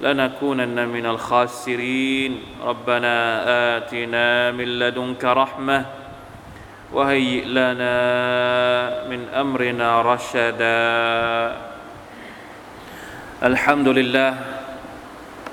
[0.00, 3.16] لنكونن من الخاسرين ربنا
[3.76, 5.78] آتنا من لدنك رحمة
[6.92, 7.96] وهيئ لنا
[9.10, 10.82] من أمرنا رشدا
[13.42, 14.32] الحمد لله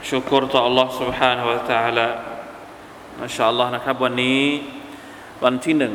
[0.04, 2.08] شكرت الله سبحانه وتعالى
[3.20, 4.42] ما شاء الله นะครับวันนี้
[5.44, 5.94] วันที่หนึ่ง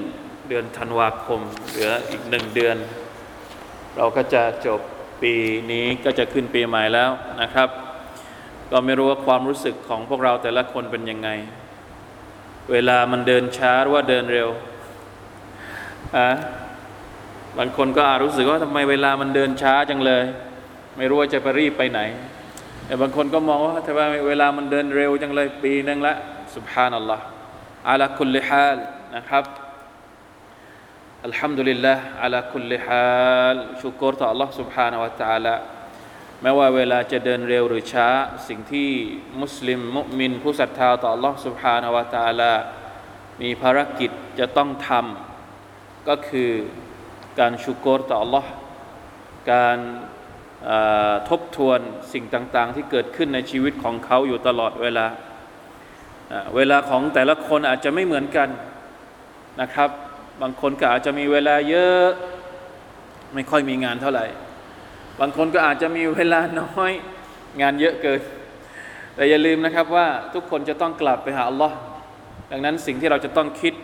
[0.49, 2.77] เดือนธันวาคมเหลืออีกหนึ่งเดือน
[3.97, 4.81] เราก็จะจบ
[5.23, 5.35] ปี
[5.71, 7.11] นี้ก็จะขึ้นปีใหม่แล้ว
[7.43, 7.69] นะครับ
[8.71, 11.29] ก็ไม่รู้ว่าความรู้สึกของพวกเราแต่ละคนเป็นยังไง
[12.73, 14.49] เวลามันเดินช้าหรือว่าเดินเร็ว
[16.17, 16.29] อะ
[17.59, 20.25] บางคนก็อาจรู้สึกว่าทำไมเวลามันเดินช้าจังเลย
[20.97, 22.01] ไม่รู้ว่าจะไปรีบไปไหน
[22.87, 26.15] แต่บางคนก็มองว่าทำไมเวลามันเดินเร็วจังเลย ปีนึงละ
[26.57, 27.25] สุบฮานัลลอฮ์
[27.89, 28.79] อาลาคุลลิฮาล
[29.17, 29.45] นะครับ
[31.27, 35.55] อัลฮัมดุลิลลาห์อาลาคุลลิฮาลชุกรต่อ Allah سبحانه และ تعالى
[36.43, 38.09] แม้ว่าเวลาจะเดินเร็วหรือช้า
[38.49, 38.89] สิ่งที่
[39.41, 42.53] มุสลิมมุมิน ผู้ศรัทธาต่อ Allah سبحانه และ تعالى
[43.43, 46.51] มีภารกิจจะต้องทำก็คือ
[47.39, 48.47] การชุกรต่อ Allah
[49.53, 49.79] การ
[51.29, 51.81] ทบทวน
[52.13, 55.07] สิ่งต่างๆ ที่เกิดขึ้นในชีวิตของเขาอยู่ตลอดเวลา
[56.57, 58.49] เวลาของแต่ละคนอาจจะไม่เหมือนกัน
[59.61, 59.91] นะครับ
[60.43, 62.07] บางคนก็อาจจะมีเวลาเยอะ
[63.35, 64.27] ไม่ค่อยมีงานเท่าไหร่
[65.21, 66.93] บางคนก็อาจจะมีเวลาน้อย
[67.61, 68.21] งานเยอะเกิน
[69.15, 71.77] แต่อย่าลืมนะครับว่าทุกคนจะต้องกลับไปหาอัลลอฮ์
[72.51, 73.75] ดังนั้นสิ่งที่เราจะต้องคิด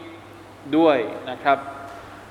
[0.76, 0.98] ด้วย
[1.30, 1.58] นะครับ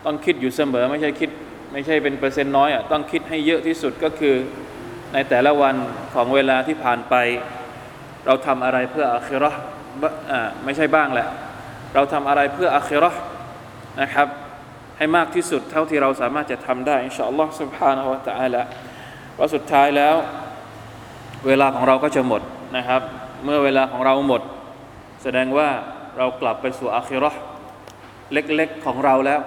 [0.05, 1.29] ต้องคิดอยู่เสมอไม่ใช่คิด
[1.72, 4.35] ไม่ใช่เป็นเปอร์เซ็นต์น้อยอ่ะต้องคิดให้เยอะที่สุดก็คือ
[5.13, 5.75] ในแต่ละวัน
[6.13, 7.16] ของเวลาที่ผ่านไป
[8.25, 9.59] เราทำอะไรเพื่ออาคิรอห์
[10.31, 11.28] อ่าไม่ใช่บ้างแหละ
[11.95, 13.19] เราทำอะไรเพื่ออาคิรอห์
[14.01, 14.28] นะครับ
[14.97, 18.61] ให้มากที่สุดเท่าที่เราสามารถจะทำได้อินชาอัลลอฮ์ سبحانه และ تعالى
[19.44, 20.16] ว่าสุดท้ายแล้ว
[21.47, 22.42] เวลาของเราก็จะหมด
[22.76, 23.03] นะครับ
[23.44, 24.42] เมื่อเวลาของเราหมด
[25.22, 25.69] แสดงว่า
[26.19, 27.30] เรากลับไปสู่อาคิรอ
[28.32, 29.41] เล็กๆของเราแล้ว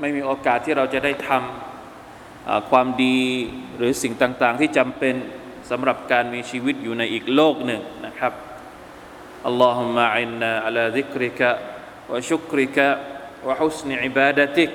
[0.00, 3.18] ไม่มีโอกาสที่เราจะได้ทำความดี
[3.76, 5.14] หรือสิ่งต่างๆ ที่จำเป็น
[5.70, 8.32] สำหรับการมีชีวิตอยู่ในอีกโลกหนึ่งนะครับ
[9.46, 11.50] อัลลอฮุมะอินนาอัลาซิกริกะ
[12.12, 12.88] วะชุกริกะ
[13.48, 14.70] วะฮุสนิอิบาดะติก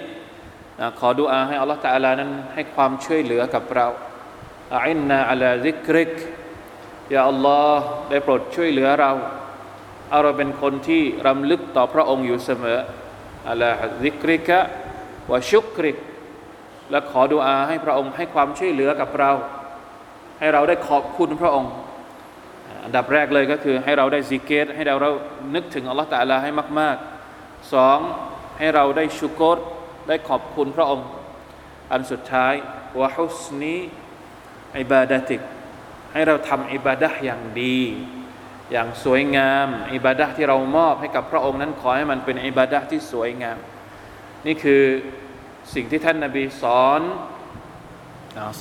[0.99, 3.87] ขอดุอาให้อัลลอฮฺตะอาลานั้นให้ความช่วยเหลือกับเรา
[4.85, 6.13] อินนาอัลาซิกริก
[7.13, 9.11] ยาอัลลอฮ์ได้โปรดช่วยเหลือเรา
[10.09, 12.77] เอาเราเป็นคนที่รำลึกต่อพระองค์อยู่เสมอ
[13.49, 13.71] อัลา
[14.03, 14.59] ซิกริกะ
[15.31, 15.97] วะชุกริก
[16.91, 19.31] และขอดุอาให้พระองค์ให้ความช่วยเหลือกับเรา
[20.39, 21.71] ให้เราได้ขอบคุณพระองค์
[22.85, 25.11] อันดับแรกเลยก็คือให้เราได้ซิกเกตให้เราเรา
[25.55, 27.99] นึกถึงอัลลอฮฺตาลาให้มากๆสอง
[28.57, 29.57] ให้เราได้ชุกร
[30.07, 31.07] ได้ขอบคุณพระองค์
[31.91, 32.53] อันสุดท้าย
[32.99, 33.77] วะฮุสนี
[34.79, 35.41] อิบาดะติก
[36.13, 37.79] ให้เราทำอิบาดะอย่างดี
[38.71, 43.57] อย่างสวยงาม อิบาดะที่เรามอบให้กับพระองค์นั้นขอให้มันเป็นอิบาดะที่สวยงาม
[44.45, 44.83] นี่คือ
[45.73, 47.01] สิ่งที่ท่านนาบีสอน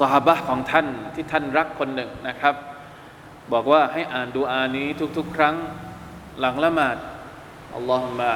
[0.00, 2.55] สหบะของท่านที่ท่านรักคนหนึ่งนะครับ
[3.53, 5.56] บอกว่าให้อ่านดูอานี้ทุกๆ ครั้ง
[6.41, 6.97] หลังละหมาด
[7.75, 8.32] อัลลอฮุมะ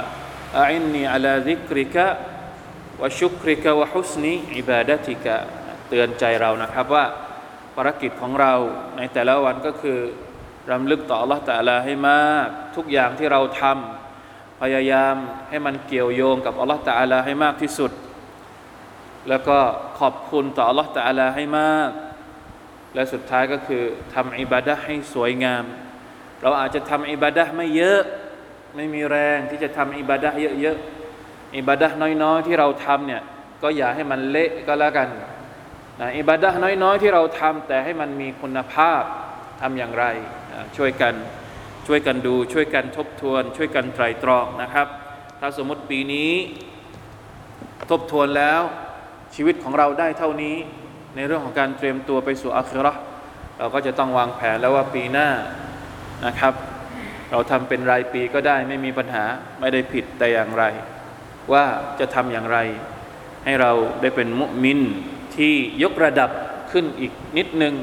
[0.58, 2.06] อาอินนีอัลาซิกริกะ
[3.00, 5.36] วะชุกริกะวะฮุสนีอิบาดะติกะ
[5.88, 7.04] เตือนใจเรานะครับว่า
[7.76, 8.54] ภารกิจของเรา
[8.96, 9.98] ในแต่ละวันก็คือ
[10.70, 15.14] รำลึกต่อ Allah แต่ละให้มาก ทุกอย่างที่เราทำพยายาม
[15.48, 17.92] ให้มันเกี่ยวโยงกับ Allah แต่ละให้มากที่สุด
[19.28, 19.58] แล้วก็
[19.98, 21.90] ขอบคุณต่อ Allah แต่ละให้มาก
[22.94, 23.82] และสุดท้ายก็คือ
[24.14, 25.64] ทำอิบาดะให้สวยงาม
[26.42, 28.00] เราอาจจะทำอิบาดะไม่เยอะ
[28.76, 30.30] ไม่มีแรงที่จะทำอิบาดะ
[30.60, 31.88] เยอะๆอิบาดะ
[32.22, 33.22] น้อยๆ ที่เราทำเนี่ย
[33.62, 35.08] ก็อย่าให้มันเละก็แล้วกัน
[36.00, 36.50] นะอิบาดะ
[36.82, 39.02] น้อยๆ ที่เราทำแต่ให้มันมีคุณภาพ
[39.60, 40.04] ทำอย่างไร
[40.52, 41.14] นะช่วยกัน
[41.86, 44.86] ช่วยกันดู ช่วยกันทบทวน ช่วยกันไตรตรองนะครับ
[45.40, 46.32] ถ้าสมมติปีนี้
[47.90, 48.60] ทบทวนแล้ว
[49.34, 50.56] ชีวิตของเราได้เท่านี้
[51.16, 53.02] ในเรื่องของการเตรียมตัวไปสู่อาคิเราะห์
[53.58, 55.28] เราก็จะต้องวางแผนแล้วว่าปีหน้า
[56.26, 56.54] นะครับ
[57.30, 59.24] เราทำเป็นรายปีก็ได้ไม่มีปัญหา
[59.60, 60.64] ไม่ได้ผิดแต่อย่างไร
[61.52, 61.64] ว่า
[62.00, 62.58] จะทำอย่างไร
[63.44, 63.72] ให้เรา
[64.02, 64.80] ได้เป็นมุมิน
[65.35, 66.29] ที่ยกระดับ
[66.71, 67.73] ขึ้นอีกนิดหนึ่ง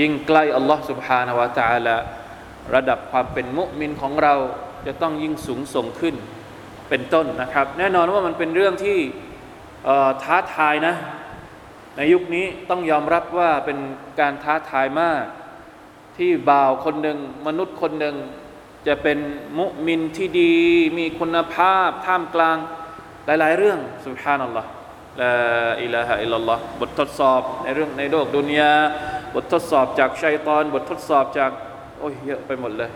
[0.00, 1.96] ยิ่งใกล้อัลลอฮ์ سبحانه และ تعالى
[2.74, 4.34] ระดับความเป็นมุมินของเรา
[4.86, 6.14] จะต้องยิ่งสูงส่งขึ้น
[6.88, 8.98] เป็นต้นนะครับ แน่นอนว่ามันเป็นเรื่องที่
[9.84, 10.94] เอ่อท้าทายนะ
[11.96, 13.78] ในยุคนี้ต้องยอมรับว่าเป็น
[14.20, 15.24] การท้าทายมาก
[16.16, 18.16] ที่บ่าวคนหนึ่งมนุษย์คนหนึ่ง
[18.86, 19.18] จะเป็น
[19.58, 20.54] มุมินที่ดี
[20.98, 22.56] มีคุณภาพ ท่ามกลาง
[23.26, 24.68] หลาย ๆ เรื่องสุบฮานัลลอฮ์
[25.19, 25.33] ลา
[25.83, 28.73] อิลาฮะอิลลัลลอฮ์บททดสอบในเรื่องในโลกดุนยา
[29.35, 31.51] บททดสอบจากชัยตอน บททดสอบจาก
[31.99, 32.89] โอ้ยเยอะไปหมดเลย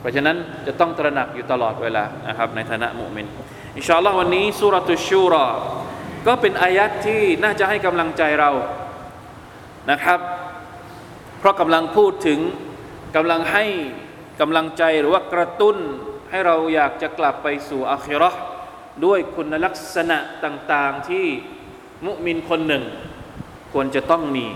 [0.00, 0.36] เพราะฉะนั้น
[0.66, 3.26] จะต้องตระหนักอยู่ตลอดเวลานะครับในฐานะมุมิน
[3.76, 5.46] อินชาอัลลอฮ์วันนี้สุรตุชูรอ
[6.26, 8.50] ก็เป็นอายัดที่น่าจะให้กำลังใจเรา
[9.90, 10.20] นะครับ
[11.38, 12.38] เพราะกำลังพูดถึง
[13.16, 13.64] กำลังให้
[14.40, 15.76] กำลังใจหรือว่ากระตุ้น
[16.30, 18.38] ให้เราอยากจะกลับไปสู่อาคิราะห์
[19.04, 21.26] ด้วยคุณลักษณะต่างๆที่
[22.04, 22.84] มุมินคนหนึ่ง
[23.72, 24.46] ควรจะต้องมี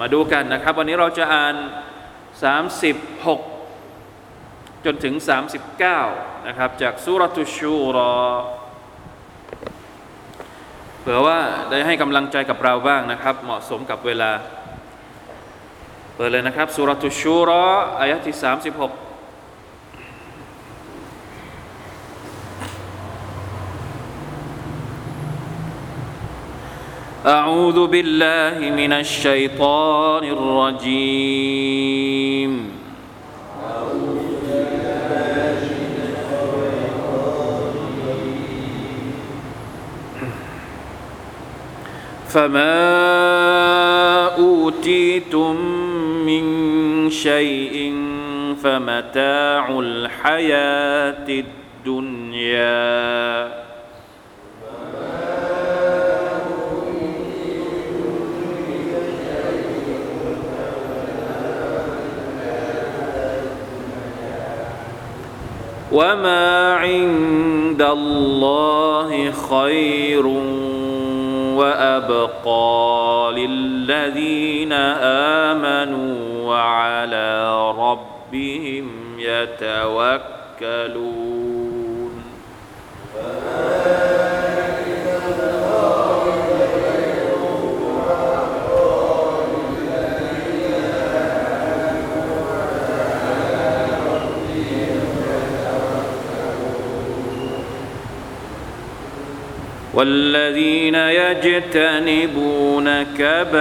[0.00, 1.54] มาดูกันนะครับ วันนี้เราจะอ่าน
[2.40, 5.14] 36 จนถึง
[5.80, 8.14] 39 นะครับ จากสุรตุชูรอ
[11.00, 11.38] เผื่อว่า
[11.70, 14.30] ได้ให้กำลังใจกับเราบ้างนะครับ เหมาะสมกับเวลา
[16.14, 17.64] เปิดเลยนะครับสุรตุชูรอ
[17.98, 18.36] อายะที่
[18.76, 19.11] 36
[27.26, 30.24] أعوذ بالله من الشيطان
[30.74, 31.72] الرجيم.
[42.28, 42.74] فما
[44.38, 45.56] أوتيتم
[46.26, 46.44] من
[47.10, 47.94] شيء
[48.62, 51.28] فمتاع الحياة
[51.86, 53.31] الدنيا.
[65.92, 70.26] وما عند الله خير
[71.56, 74.72] وابقى للذين
[75.52, 80.22] امنوا وعلى ربهم يتوكلون
[99.94, 102.62] والذين يجتنبون
[103.02, 103.52] كبائر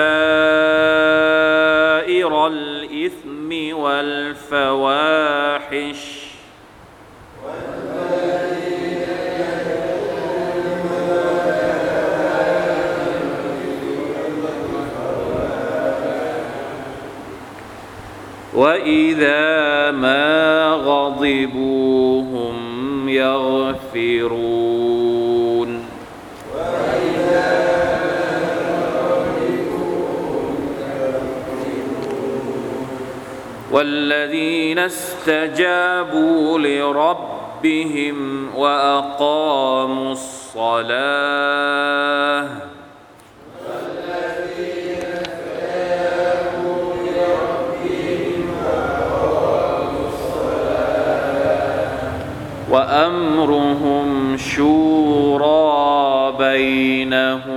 [2.48, 5.02] الإثم والفواحش
[18.54, 24.81] وإذا ما غضبوا هم يغفرون
[33.72, 41.22] والذين استجابوا لربهم وأقاموا الصلاة
[52.72, 55.92] وأمرهم شورى
[56.40, 57.51] بينهم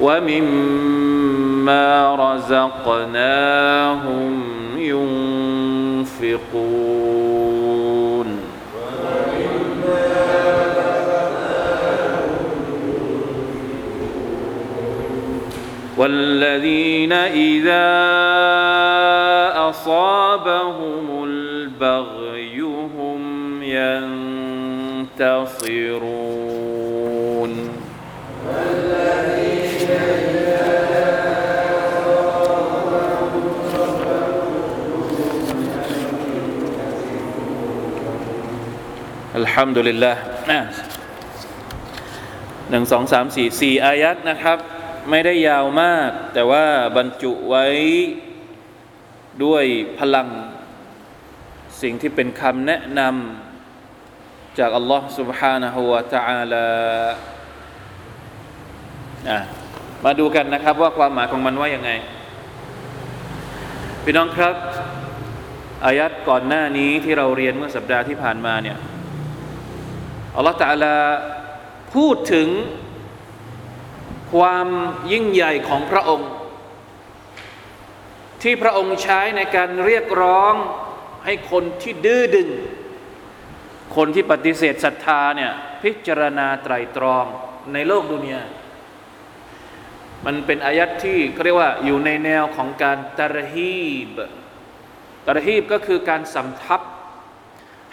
[0.00, 1.88] ومما
[2.34, 4.32] رزقناهم
[4.78, 7.00] ينفقون.
[16.00, 17.90] والذين إذا
[19.68, 22.19] أصابهم البغي
[39.41, 40.15] الحمد لله
[42.69, 44.57] หนึ่งสองสามสี่สี่อายัดนะครับ
[45.09, 46.65] ไม่ได้ยาวมาก แต่ว่า
[46.97, 47.65] บรรจุไว้
[49.43, 49.63] ด้วย
[49.99, 50.27] พลัง
[51.81, 56.67] สิ่งที่เป็นคำแนะนำจากอัลลอฮ์ سبحانه และ تعالى
[59.29, 59.39] อ่ะ
[60.05, 61.91] มาดูกันนะครับว่าความหมายของมันว่ายังไง
[64.03, 64.55] พี่น้องครับ
[65.85, 68.77] อายัดก่อนหน้านี้ที่เราเรียนเมื่อสัปดาห์ที่ผ่านมาเนี่ย
[70.36, 70.96] อัลลอฮฺตาลา
[71.94, 72.48] พูดถึง
[74.32, 74.68] ความ
[75.12, 76.30] ยิ่งใหญ่ของพระองค์
[78.42, 80.54] ที่พระองค์ใช้ในการเรียกร้อง
[81.24, 82.48] ให้คนที่ดื้อดึง
[83.96, 87.24] คนที่ปฏิเสธศรัทธาเนี่ยพิจารณาไตรตรอง
[87.72, 88.42] ในโลกดุนยา
[90.26, 93.80] มันเป็นอายัดที่เขาเรียกว่าอยู่ในแนวของการตรฮี
[94.14, 94.16] บ
[95.26, 96.80] ตรฮีบก็คือการสำทับ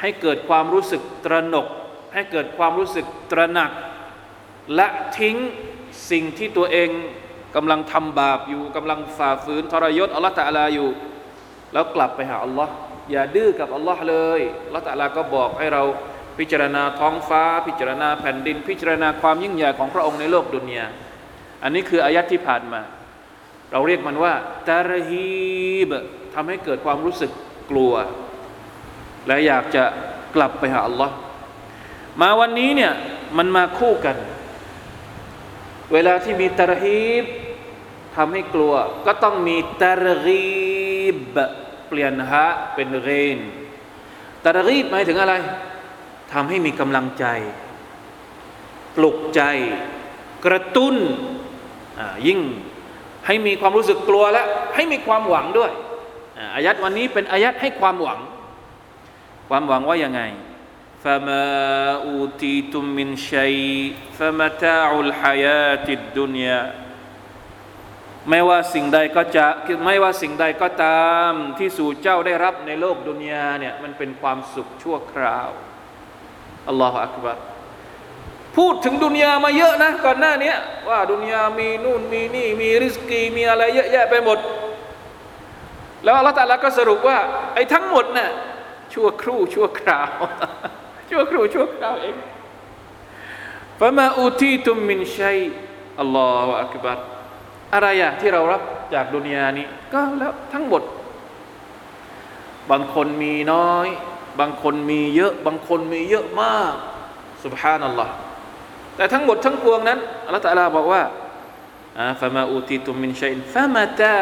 [0.01, 1.67] ให้เกิดความรู้สึกตระหนก
[2.17, 3.71] ให้เกิดความรู้สึกตระหนัก
[4.75, 4.87] และ
[5.19, 5.37] ทิ้ง
[6.11, 6.89] สิ่งที่ตัวเอง
[7.55, 10.89] กำลังทำบาปอยู่กำลังฝ่าฝืนทรยศอัลลอฮฺตะลาอยู่
[11.73, 12.71] แล้วกลับไปหาอัลลอฮ์
[13.11, 15.83] อย่าดื้อกับอัลลอฮ์เลยอัลลอฮฺตะลาก็บอกให้เรา
[16.39, 20.85] พิจารณาท้องฟ้า พิจารณาแผ่นดิน พิจารณาความยิ่งใหญ่ของพระองค์ในโลกดุนยา
[21.63, 22.81] อันนี้คืออายัดที่ผ่านมา
[23.71, 24.33] เราเรียกมันว่า
[24.69, 25.91] ตารฮีบ
[26.33, 27.31] ทำให้เกิดความรู้สึก
[27.71, 27.93] กลัว
[29.27, 29.83] และอยากจะ
[30.35, 31.13] กลับไปหาอัลลอฮ์
[32.21, 32.93] มาวันนี้เนี่ย
[33.37, 34.17] มันมาคู่กัน
[35.93, 37.23] เวลาที่มีตรฮีบ
[38.15, 38.73] ทำให้กลัว
[39.05, 40.47] ก็ต้องมีตรฮี
[41.13, 41.15] บ
[41.87, 42.45] เปลี่ยนฮะ
[42.75, 43.39] เป็นเรน
[44.43, 45.33] ตรฮีบหมายถึงอะไร
[46.33, 47.25] ทำให้มีกำลังใจ
[48.95, 49.41] ปลุกใจ
[50.45, 50.95] กระตุ้น
[52.27, 52.39] ยิ่ง
[53.25, 54.43] ให้มีความรู้สึกกลัวและ
[54.75, 55.71] ให้มีความหวังด้วย
[56.55, 58.19] อายัดวันนี้เป็นอายัดให้ความหวัง
[59.49, 60.21] ความหวังว่ายังไง
[61.04, 61.48] فما
[62.06, 66.62] أوتيتم من شيء فمتاع الحياة الدنيا
[68.30, 69.46] ไม่ว่าสิ่งใดก็จะ
[69.84, 75.50] ไม่ว่าสิ่งใดก็ตามที่สู่เจ้าได้รับในโลกดุนยาเนี่ยมันเป็นความสุขชั่วคราว
[76.68, 77.38] อัลลอฮฺอักบาร
[78.56, 80.54] พูดถึงดุนยามาเยอะนะก่อนหน้านี้
[80.88, 84.38] ว่าดุนยามีนู่นมีนี่มีริสกีมีอะไรเยอะแยะไปหมด
[86.04, 87.18] แล้วอัลลอฮฺตาลาก็สรุปว่า
[87.54, 88.30] ไอ้ทั้งหมดน่ะ
[88.92, 90.10] ชั่วครู่ชั่วคราว
[91.09, 92.15] ชั่วครู่ชั่วคราวเอง
[93.79, 95.39] ฟะมาอูทีตุมมินชัย
[95.99, 96.99] อัลลอฮฺอักบัร
[97.73, 98.61] อะไรอะที่เรารับ
[98.93, 100.83] จากดุนยานี้ ก็แล้วทั้งหมด
[102.71, 103.87] บางคนมีน้อย
[104.39, 106.73] บางคนมีเยอะ บางคนมีเยอะมาก
[107.43, 108.13] สุบฮานัลลอฮ์
[108.95, 111.03] แต่ทั้งหมดทั้งปวงนั้นอัลลอฮฺตะลาบอกว่า
[112.21, 114.15] ฟามาอูติตุมินชัยฟามาตา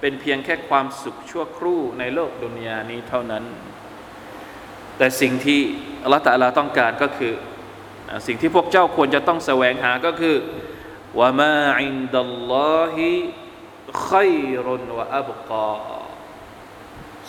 [0.00, 3.44] เป็นเพียงแค่ความสุขชั่วครู่ในโลกดุนยานี้เท่านั้น
[4.98, 5.60] แต่สิ่งที่
[6.02, 7.32] อัลลอฮฺตะลาต้องการก็คือ
[8.26, 10.36] สิ่งที่พวกเจ้าควรจะต้องแสวงหาก็คือ
[11.18, 13.08] ว่ามาอินดัลลอฮิ
[14.08, 14.34] ขัย
[14.66, 15.74] รุนวะอับกา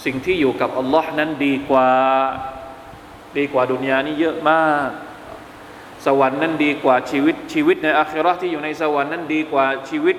[0.05, 1.89] สิ่งที่อยู่กับอัลลอฮ์นั้นดีกว่า
[3.37, 4.89] ดีกว่าดุนยานี้เยอะมาก
[6.05, 10.15] สวรรค์นั้นดีกว่าชีวิตชีวิตในอาคิรอที่อยู่ในสวรรค์นั้นดีกว่าชีวิต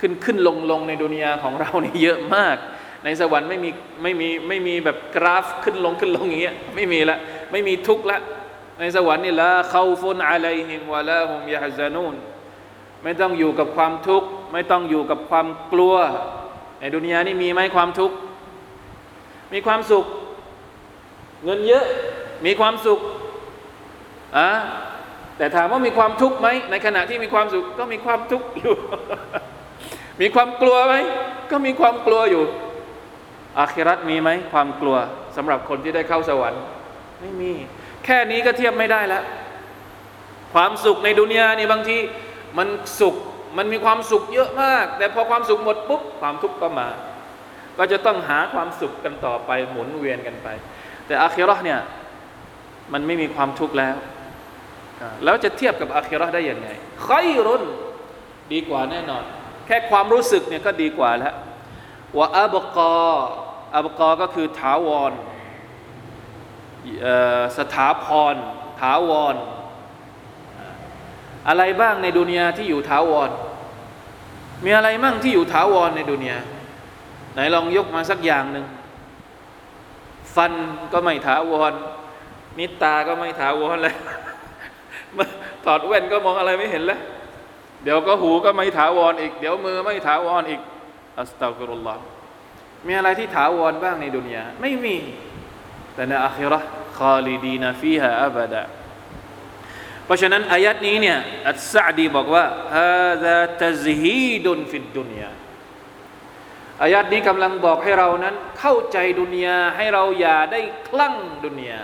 [0.00, 2.56] ขึ้นขึ้นลงลงในดุนยาของเรานี่เยอะมาก
[3.04, 3.70] ในสวรรค์ไม่มี
[4.02, 7.18] ไม่มีไม่มีแบบกราฟขึ้นลงขึ้นลงอย่างเงี้ยไม่มีละ
[7.50, 8.18] ไม่มีทุกข์ละ
[8.80, 12.14] ในสวรรค์นี่ละเขาฟุนอะลัยฮิมวะลาฮุมยาฮซานูน
[13.02, 15.94] ไม่ต้องอยู่กับความทุกข์ ไม่ต้องอยู่กับความกลัว
[16.80, 18.16] ในดุนยานี่มีไหมความทุกข์
[19.52, 20.04] มีความสุข
[21.44, 21.84] เงินเยอะ
[22.46, 23.00] มีความสุข
[24.36, 24.48] อะ
[25.36, 28.74] แต่ถามว่ามีความทุกข์ไหมในขณะที่มีความสุขก็มีความทุกข์อยู่
[30.20, 30.94] มีความกลัวไหม
[31.50, 32.44] ก็มีความกลัวอยู่
[33.58, 34.96] อาคิรัตมีไหมความกลัว
[35.36, 36.62] สำหรับคนที่ได้เข้าสวรรค์
[37.20, 37.52] ไม่มี
[38.04, 39.24] แค่นี้ก็เทียบไม่ได้แล้ว
[40.54, 41.96] ความสุขในดุนยานี่บางที
[42.58, 42.68] มัน
[43.00, 43.14] สุข
[43.58, 46.88] มันมีความสุขเยอะมาก แต่พอความสุขหมดปุ๊บความทุกข์ก็มา
[47.78, 50.48] ก็จะต้องหาความสุขกันต่อไปหมุนเวียนกันไป
[51.06, 51.80] แต่อาคิรอเนี่ย
[52.92, 53.96] มันไม่มีความทุกข์แล้ว
[55.24, 56.68] แล้วจะเทียบกับอาคิรอได้ยังไง
[57.06, 57.62] ค่อยรุน
[58.52, 59.24] ดีกว่าแน่นอน
[59.66, 61.34] แค่ความรู้สึกเนี่ยก็ดีกว่าแล้ว
[62.16, 62.94] ว่าอับกอ
[63.76, 65.12] อับกอก็คือถาวร
[67.56, 68.34] สถาพร
[68.80, 69.36] ถาวร
[71.48, 73.30] อะไรบ้างในดุนยาที่อยู่ถาวร
[74.64, 76.38] มีอะไรมั่งที่อยู่ถาวรในดุนยา
[77.34, 78.66] ไหนลองยกมาสักอย่างหนึ่ง
[80.34, 80.52] ฟัน
[80.92, 81.72] ก็ไม่ถาวร
[82.58, 83.94] นิตาก็ไม่ถาวรเลย
[85.64, 87.00] ถอดแว่นก็มองอะไรไม่เห็นแล้ว
[87.82, 90.60] เดี๋ยวก็หูก็ไม่ถาวรอีก เดี๋ยวมือไม่ถาวรอีก
[91.18, 92.02] อัสตัฟุรุลลอฮ์
[92.86, 94.96] มีอะไรที่ถาวรบ้างในดุนยาไม่มี
[95.94, 96.60] แต่ในอาคิรอ
[96.98, 98.62] คาลิดีนาฟีฮาอับดะ
[100.04, 101.18] เพราะฉะนั้นอายัดนี้เนี่ย
[101.48, 102.44] อัสซาดีบอกว่า
[102.76, 105.30] ฮาซาตซฮีดุนฟิดดุนยา
[106.82, 111.80] อายัดนี้กำลังบอกให้เรานั้น เข้าใจดุนยาให้เราอย่าได้คลั่งดุนยา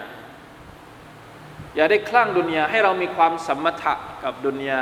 [1.77, 4.81] อย่าได้คลั่งดุนยาให้เรามีความสัมมถะกับดุนยา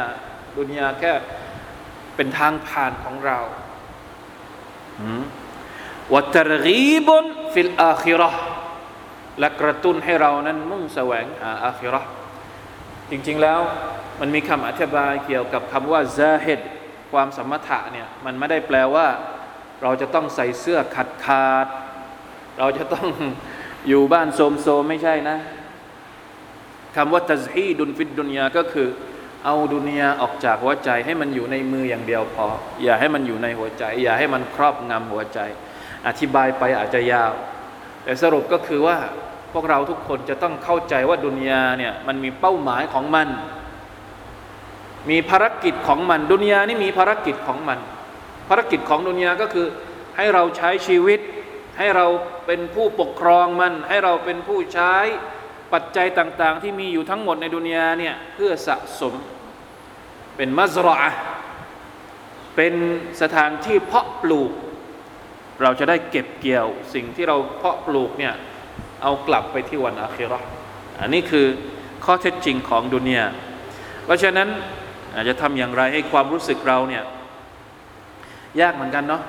[0.59, 1.13] ดุนยาแค่
[2.17, 3.39] เป็นทางผ่านของเรา
[6.13, 8.31] وترغيب في الآخرة
[9.41, 12.03] และกระตุ้นให้เรานั้นมุ่งแสวงหาอาคิรอ
[13.11, 13.61] จริงๆแล้ว
[14.21, 16.61] มันมีคำอธิบายเกี่ยวกับคำว่าزهد
[17.13, 19.07] ความสมถะเนี่ยมันไม่ได้แปลว่า
[19.83, 21.67] เราจะต้องใส่เสื้อขัดขาด
[22.59, 23.07] เราจะต้อง
[23.89, 25.37] อยู่บ้านโสมโซไม่ใช่นะ
[26.97, 28.89] คำว่าตัซฮีดุนฟิดดุนยาก็คือ
[29.45, 32.47] เอาดุนยาออกจากหัวใจให้มันอยู่ในมืออย่างเดียวพอ
[32.83, 35.41] อย่าให้มันอยู่ในหัวใจ อย่าให้มันครอบงำหัวใจ
[36.09, 37.33] อธิบายไปอาจจะยาว
[38.05, 38.97] แต่สรุปก็คือว่า
[39.53, 43.29] พวกเราทุกคนจะต้องเข้าใจว่าดุนยาเนี่ยมันมีเป้าหมายของมัน
[45.11, 47.79] มีภารกิจของมัน ดุนยานี่มีภารกิจของมัน
[48.49, 49.67] ภารกิจของดุนยาก็คือ
[50.17, 51.21] ให้เราใช้ชีวิต
[51.79, 52.07] ให้เรา
[52.47, 54.95] เป็นผู้ปกครองมัน ให้เราเป็นผู้ใช้
[55.73, 59.15] ปัจจัยต่างๆ ที่มีอยู่ทั้งหมดในดุนยาเนี่ยเพื่อสะสม
[60.37, 60.97] เป็นมัซรอ
[62.57, 62.75] เป็น
[63.23, 64.53] สถานที่เพาะปลูก
[65.63, 68.35] เราจะได้เก็บเกี่ยวสิ่งที่เราเพาะปลูกเนี่ย
[69.03, 70.41] เอากลับไปที่วันอาคิรอ
[71.01, 71.47] อันนี้คือ
[72.05, 73.27] ข้อเท็จจริงของดุนยา
[74.05, 74.49] เพราะฉะนั้น
[75.15, 77.03] อาจจะทำอย่างไรให้ความรู้สึกเราเนี่ย
[78.61, 79.23] ยากเหมือนกันเนาะ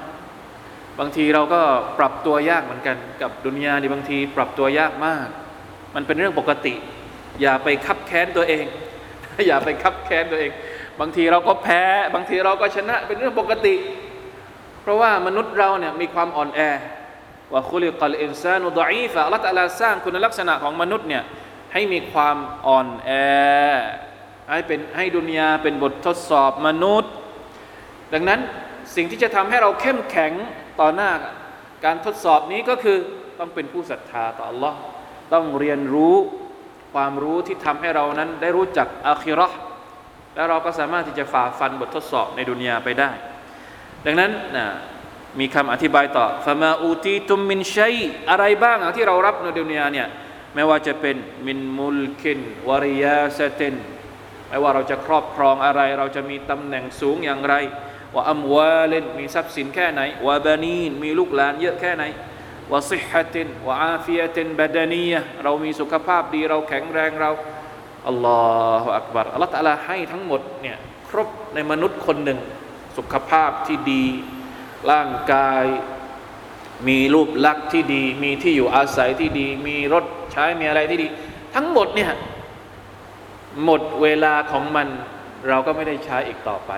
[0.99, 1.61] บางทีเราก็
[1.99, 5.27] ปรับตัวยากเหมือนกันกับดุนยาในบางทีปรับตัวยากมาก
[5.95, 6.73] มันเป็นเรื่องปกติ
[7.41, 8.65] อย่าไปคับแค้นตัวเอง
[9.47, 10.51] อย่าไปคับแค้นตัวเอง
[10.99, 11.83] บางทีเราก็แพ้
[12.15, 13.75] บางทีเราก็ชนะเป็นเรื่องปกติ
[14.85, 16.59] เพราะว่ามนุษย์เราเนี่ยมีความอ่อนแอ
[17.53, 21.23] ว่าคุลิกัลอินซานุดอีฟะอัลลอฮฺตะลาสร้างคุณลักษณะของมนุษย์เนี่ย
[21.73, 22.37] ให้มีความ
[22.67, 23.09] อ่อนแอ
[24.51, 27.11] ให้เป็นให้ดุนยาเป็นบททดสอบมนุษย์
[28.13, 28.39] ดังนั้น
[28.95, 30.31] สิ่งที่จะทำให้เราเข้มแข็ง
[30.79, 31.11] ต่อหน้า
[31.85, 32.97] การทดสอบนี้ก็คือ
[33.39, 34.75] ต้องเป็นผู้ศรัทธาต่อ Allah
[35.33, 36.15] ต้องเรียนรู้
[36.93, 39.47] ความรู้ที่ทำให้เรานั้นได้รู้จักอาคิรอ
[40.35, 43.11] แล้วเราก็สามารถที่จะฝ่าฟันบททดสอบในดุนยาไปได้
[44.05, 44.67] ดังนั้นนะ
[45.39, 47.95] มีคำอธิบายต่อฟามาอูตีตุมมินชัย
[48.29, 50.07] อะไรบ้างที่เรารับในดุนยาเนี่ย
[50.55, 51.15] ไม่ว่าจะเป็น
[51.47, 53.75] มินมุลคินวาริยาสติน
[54.49, 57.55] ไม่ว่าเราจะครอบครองอะไร เราจะมีตำแหน่งสูงอย่างไร
[58.13, 62.03] ว่าอัมวาเลนมีทรัพย์สินแค่ไหนวาบานีนมีลูกหลานเยอะแค่ไหน
[62.71, 65.05] วะซิฮะตินวะอาฟียตินบาดานี
[65.43, 67.31] เรามีสุขภาพดีเราแข็งแรงเรา
[68.07, 68.41] อัลลอ
[68.83, 70.77] ฮฺอักบารอัลลอฮฺตะลาให้ทั้งหมดเนี่ย
[71.09, 72.39] ครบในมนุษย์คนหนึ่ง
[72.97, 74.05] สุขภาพที่ดี
[74.91, 75.63] ร่างกาย
[76.87, 81.07] มีรูปลักษณ์ที่ดี มีที่อยู่อาศัยที่ดี มีรถใช้ มีอะไรที่ดี
[81.55, 82.11] ทั้งหมดเนี่ย
[83.65, 84.87] หมดเวลาของมัน
[85.47, 86.71] เราก็ไม่ได้ใช้อีกต่อไป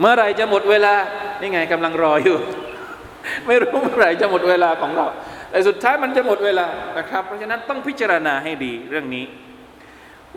[0.00, 0.94] เมื่อไรจะหมดเวลา
[1.40, 2.38] นี่ไงกำลังรออยู่
[3.46, 5.06] ไม่รู้เมื่อไรจะหมดเวลาของเรา
[5.50, 6.66] แต่สุดท้ายมันจะหมดเวลา
[6.98, 9.24] นะครับ เพราะฉะนั้นต้องพิจารณาให้ดีเรื่องนี้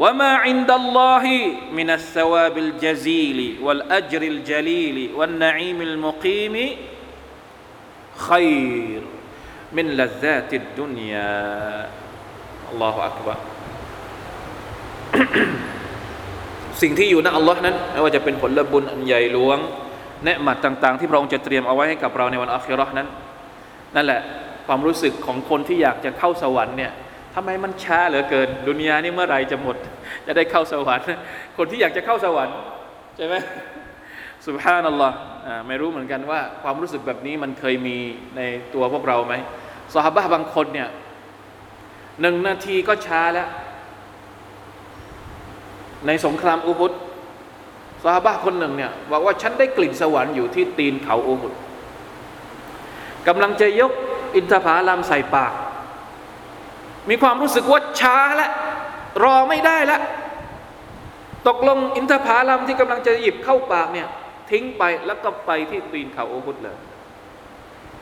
[0.02, 6.66] وما عند الله من الثواب الجزيل والأجر الجليل والنعيم المقيم
[8.28, 8.50] ขัย
[9.02, 9.04] ร
[9.78, 11.34] มินลัซาติดดุนยา
[12.70, 13.34] อั
[16.82, 19.60] สิ่งที่อยู่ในอัลลอฮ์นั้นไม่ว่าจะเป็นผลบุญอันใหญ่หลวง
[20.24, 23.08] เนืหมัดต่างๆ ที่พระองค์จะเตรียมเอาไว้ให้กับเราในวันอัคคีรานั้น
[23.96, 24.22] นั่นแหละ
[24.68, 26.92] ความรู้สึกของคนที่อยากจะเข้าสวรรค์เนี่ย
[27.34, 29.78] ทำไมมันช้าเหลือเกิน ดุนยานี่เมื่อไหร่จะหมด
[30.26, 31.06] จะได้เข้าสวรรค์
[31.58, 32.56] คนที่อยากจะเข้าสวรรค์
[33.18, 33.36] ใช่ไหม
[34.48, 35.16] สุบฮานัลลอฮ์
[35.68, 37.98] ไม่รู้เหมือนกันว่า ความรู้สึกแบบนี้มันเคยมี
[38.38, 38.42] ใน
[38.74, 39.34] ตัวพวกเราไหม
[39.94, 40.90] สหบะบางคนเนี่ย
[42.22, 43.48] หนึ่งนาทีก็ช้าแล้ว
[46.08, 46.92] ในสงครามอุฮุด
[48.04, 51.54] สหบะคนหนึ่งเนี่ยบอกว่าฉันได้กลิ่นสวรรค์อยู่ที่ตีนเขาอุฮุด
[53.28, 53.92] กำลังจะยก
[54.36, 55.54] อินทผลัมใส่ปาก
[57.10, 58.52] มีความรู้สึกว่าช้าแล้ว
[59.24, 60.02] รอไม่ได้แล้ว
[61.48, 64.08] ตกลงอินทผลัมที่กำลังจะหยิบเข้าปากเนี่ย
[64.50, 66.78] ทิ้งไปแล้วก็ไปที่ตีนเขาโอฮุดเลย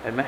[0.01, 0.21] เห็นไหม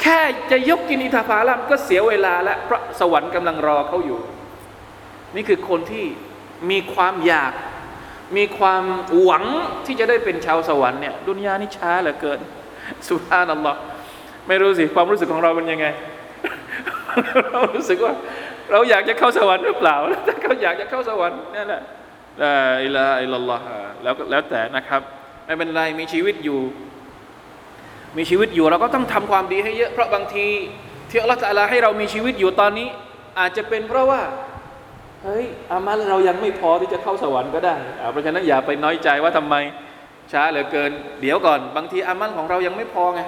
[0.00, 0.20] แค่
[0.50, 4.20] จะยกกินอินทผลัมก็เสียเวลาแล้วพระสวรรค์กำลังรอเขาอยู่
[5.36, 6.04] นี่คือคนที่
[6.70, 7.52] มีความอยาก
[8.36, 8.84] มีความ
[9.22, 9.44] หวัง
[9.86, 12.38] ที่จะได้เป็นชาวสวรรค์เนี่ยดุนยานี่ช้าเหลือเกิน
[13.08, 13.78] สุภาพนัลลอฮ์
[14.48, 15.86] ไม่รู้สิ ความรู้สึกของเราเป็นยังไง
[17.50, 18.14] เรารู้สึกว่า
[18.72, 19.96] เราอยากจะเข้าสวรรค์หรือเปล่า
[20.26, 21.82] ถ้าเขาอยากจะเข้าสวรรค์นั่นแหละ
[22.42, 23.64] ลาอิลาอิลลอฮ์
[24.02, 25.00] แล้วแล้วแต่นะครับ
[25.46, 26.60] ไม่เป็นไรมีชีวิตอยู่
[28.16, 30.46] มีชีวิตอยู่เราก็ต้องทำความดีให้เยอะเพราะบางที
[31.10, 32.88] ที่อัลลอฮฺตะลาให้เรามีชีวิตอยู่ตอนนี้
[33.38, 34.22] อาจจะเป็นเพราะว่า
[35.24, 37.76] เฮ้ยอามัลเรายังไม่พอที่จะเข้าสวรรค์ก็ได้
[38.12, 39.54] เพราะฉะนั้นอย่าไปน้อยใจว่าทำไม
[40.32, 43.20] ช้าเหลือเกิน เดี๋ยวก่อน บางทีอามันของเรายังไม่พอไง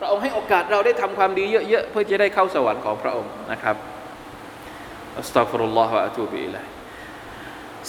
[0.00, 3.76] พระองค์ให้โอกาสเราได้ทำความดีเยอะๆเพื่อจะได้เข้าสวรรค์ของพระองค์นะครับ
[5.18, 6.64] อัสตัฟรุลลอฮฺวะอะตูบิอิลัย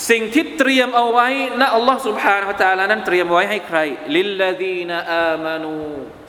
[0.09, 1.27] สิ่งที่เตรียมเอาไว้
[1.61, 3.79] นะอัลลอฮฺสุบฮานาฮะตาลานั้นเตรียมไว้ให้ใคร
[4.17, 5.75] ลิลลาดีนาอามานู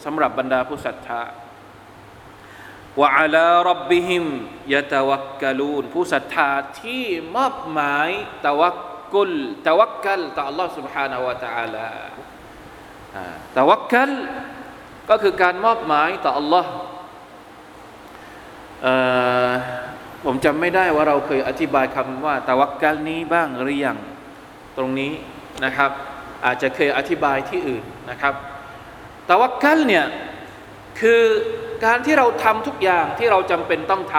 [0.05, 1.23] สำหรับบรรดาผู้ศรัทธา
[3.01, 4.25] วะอัลารับบิฮิม
[4.75, 7.05] ยะตะวักกะลูนผู้ศรัทธาที่
[7.37, 8.09] มอบหมาย
[8.47, 8.79] ตะวัก
[9.15, 9.33] กุล
[9.69, 11.89] ตะวักกัลต่ออัลลอฮฺสุบฮานาฮะตาลา
[13.57, 14.11] ตะวักกัล
[15.11, 16.65] ก็คือการมอบหมายต่อ Allah
[20.25, 23.99] ผมจำไม่ได้ว่าเราเคยอธิบายคำว่าตะวักกัลนี้บ้างหรือยัง
[24.77, 25.13] ตรงนี้
[25.65, 25.91] นะครับ
[26.45, 28.35] อาจจะเคยอธิบายที่อื่นนะครับ
[29.29, 30.07] ตะวักกัลเนี่ย
[31.01, 31.23] คือ
[31.85, 34.17] การที่เราทำทุกอย่างที่เราจำเป็นต้องท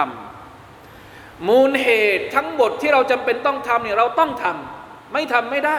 [0.72, 5.78] ำมูลเหตุทั้งหมดที่เราจำเป็นต้องทำเนี่ยเราต้องทำไม่ทำไม่ได้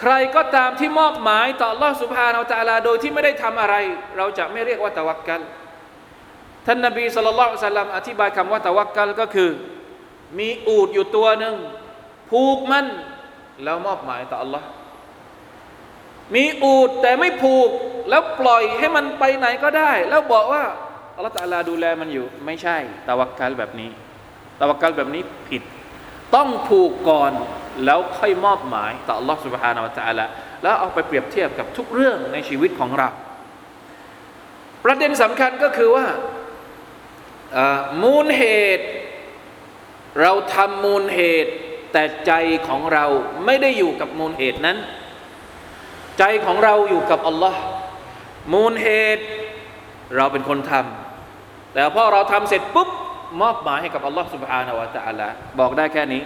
[0.00, 3.74] ใครก็ตามที่มอบหมายต่อลอสุภาเราจาลาโดยที่ไม่ได้ทำอะไร
[4.16, 5.40] เราจะไม่เรียกว่าตะวักกัล
[6.66, 9.50] ท่านนบีสุลต่านสัลลัมอธิบายคำว่าตะวักกัลก็คือ
[10.38, 11.54] มีอูดอยู่ตัวหนึ่ง
[12.30, 12.86] ผูกมัน
[13.64, 14.62] แล้วมอบหมายต่อ Allah
[16.34, 17.70] มีอูดแต่ไม่ผูก
[18.10, 20.64] แล้วปล่อยให้มันไปไหนก็ได้ แล้วบอกว่า
[21.16, 22.76] อัลลอฮฺตาลาดูแลมันอยู่ ไม่ใช่
[23.08, 23.90] ตะวักกัลแบบนี้
[24.60, 25.62] ตะวักกัลแบบนี้ผิด
[26.34, 27.32] ต้องผูกก่อน
[27.85, 30.25] แล้วค่อยมอบหมายต่อ Allah سبحانه และ تعالى
[30.63, 33.09] แล้วเอาไปเปรียบเทียบกับทุกเรื่องในชีวิตของเรา
[34.85, 36.05] ประเด็นสำคัญก็คือว่า
[38.03, 38.43] มูลเห
[38.77, 38.87] ตุ
[40.21, 41.51] เราทำมูลเหตุ
[41.93, 42.33] แต่ใจ
[42.67, 43.05] ของเรา
[43.45, 44.77] ไม่ได้อยู่กับมูลเหตุนั้น
[46.19, 47.61] ใจของเราอยู่กับอัลลอฮ์
[48.53, 48.87] มูลเห
[49.17, 49.25] ตุ
[50.15, 52.89] เราเป็นคนทำแต่พอเราทำเสร็จปุ๊บ
[53.41, 55.27] มอบหมายให้กับอัลลอฮ์ سبحانه และ تعالى
[55.59, 56.21] บอกได้แค่นี้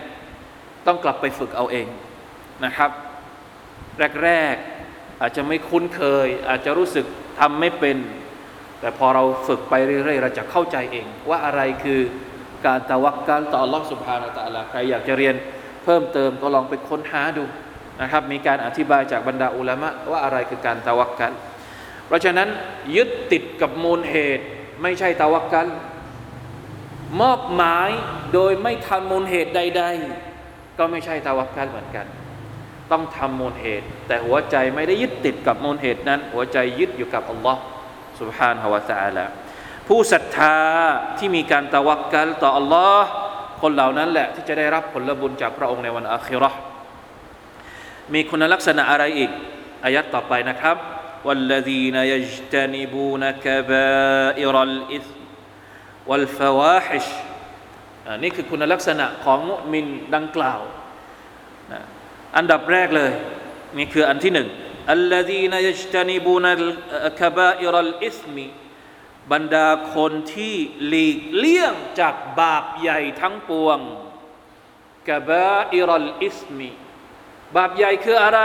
[0.87, 1.87] ต้องกลับไปฝึกเอาเอง
[2.65, 2.91] นะครับ
[4.25, 4.55] แรก
[4.89, 7.07] ๆ อาจจะไม่คุ้นเคย อาจจะรู้สึก
[7.41, 7.97] ทำไม่เป็น
[8.81, 12.01] แต่พอเราฝึกไปเรื่อยๆ เราจะเข้าใจเอง ว่าอะไรคือ
[12.67, 15.35] การตะวักการต่อลอกสุภาตะละใครอยากจะเรียน
[15.85, 17.45] เพิ่มเติมก็ลองไปค้นหาดู
[18.01, 21.33] นะครับ มีการอธิบายจากบรรดาอุลามะว่าอะไรคือการตะวักกัน
[22.07, 22.49] เพราะฉะนั้น
[22.97, 24.45] ยึดติดกับมูลเหตุ
[24.83, 25.67] ไม่ใช่ตะวักกัน
[27.21, 27.89] มอบหมาย
[28.35, 30.30] โดยไม่ทันมูลเหตุใด ๆ
[30.80, 32.06] ก็ไม่ใช่ตะวักกันเหมือนกัน
[32.92, 37.62] ต้องทำมูลเหตุ แต่หัวใจไม่ได้ยึดติดกับมูลเหตุนั้น หัวใจยึดอยู่กับอัลลอฮ์
[38.20, 39.26] سبحانه และ تعالى
[39.88, 40.58] ผู้ศรัทธา
[41.18, 43.02] ที่มีการตะวักกัลต่อ Allah
[43.62, 46.52] คนเหล่านั้นแหละที่จะได้รับผลบุญจากพระองค์ในวันอาคิรอ
[48.14, 49.32] มีคุณลักษณะอะไรอีก
[49.86, 50.78] อายัดต่อไปนะครับ
[51.28, 55.18] والذين يجتنبون كبائر الإثم
[56.10, 57.06] والفواحش
[58.23, 60.61] นี่คือคุณลักษณะของมุมินดังกล่าว
[61.73, 61.81] นะ
[62.37, 63.13] อันดับแรกเลย
[63.79, 64.49] นี่คืออันที่หนึ่ง
[64.93, 66.65] อัลลดีนยัจตนิบูนัล
[67.21, 68.47] คบาอิรัลอิสมี
[69.33, 73.79] บรรดาคนที่หลีกเลี่ยงจากบาปใหญ่ทั้งปวง
[75.09, 76.71] กบาอิรัลอิสมี
[77.57, 78.41] บาปใหญ่คืออะไร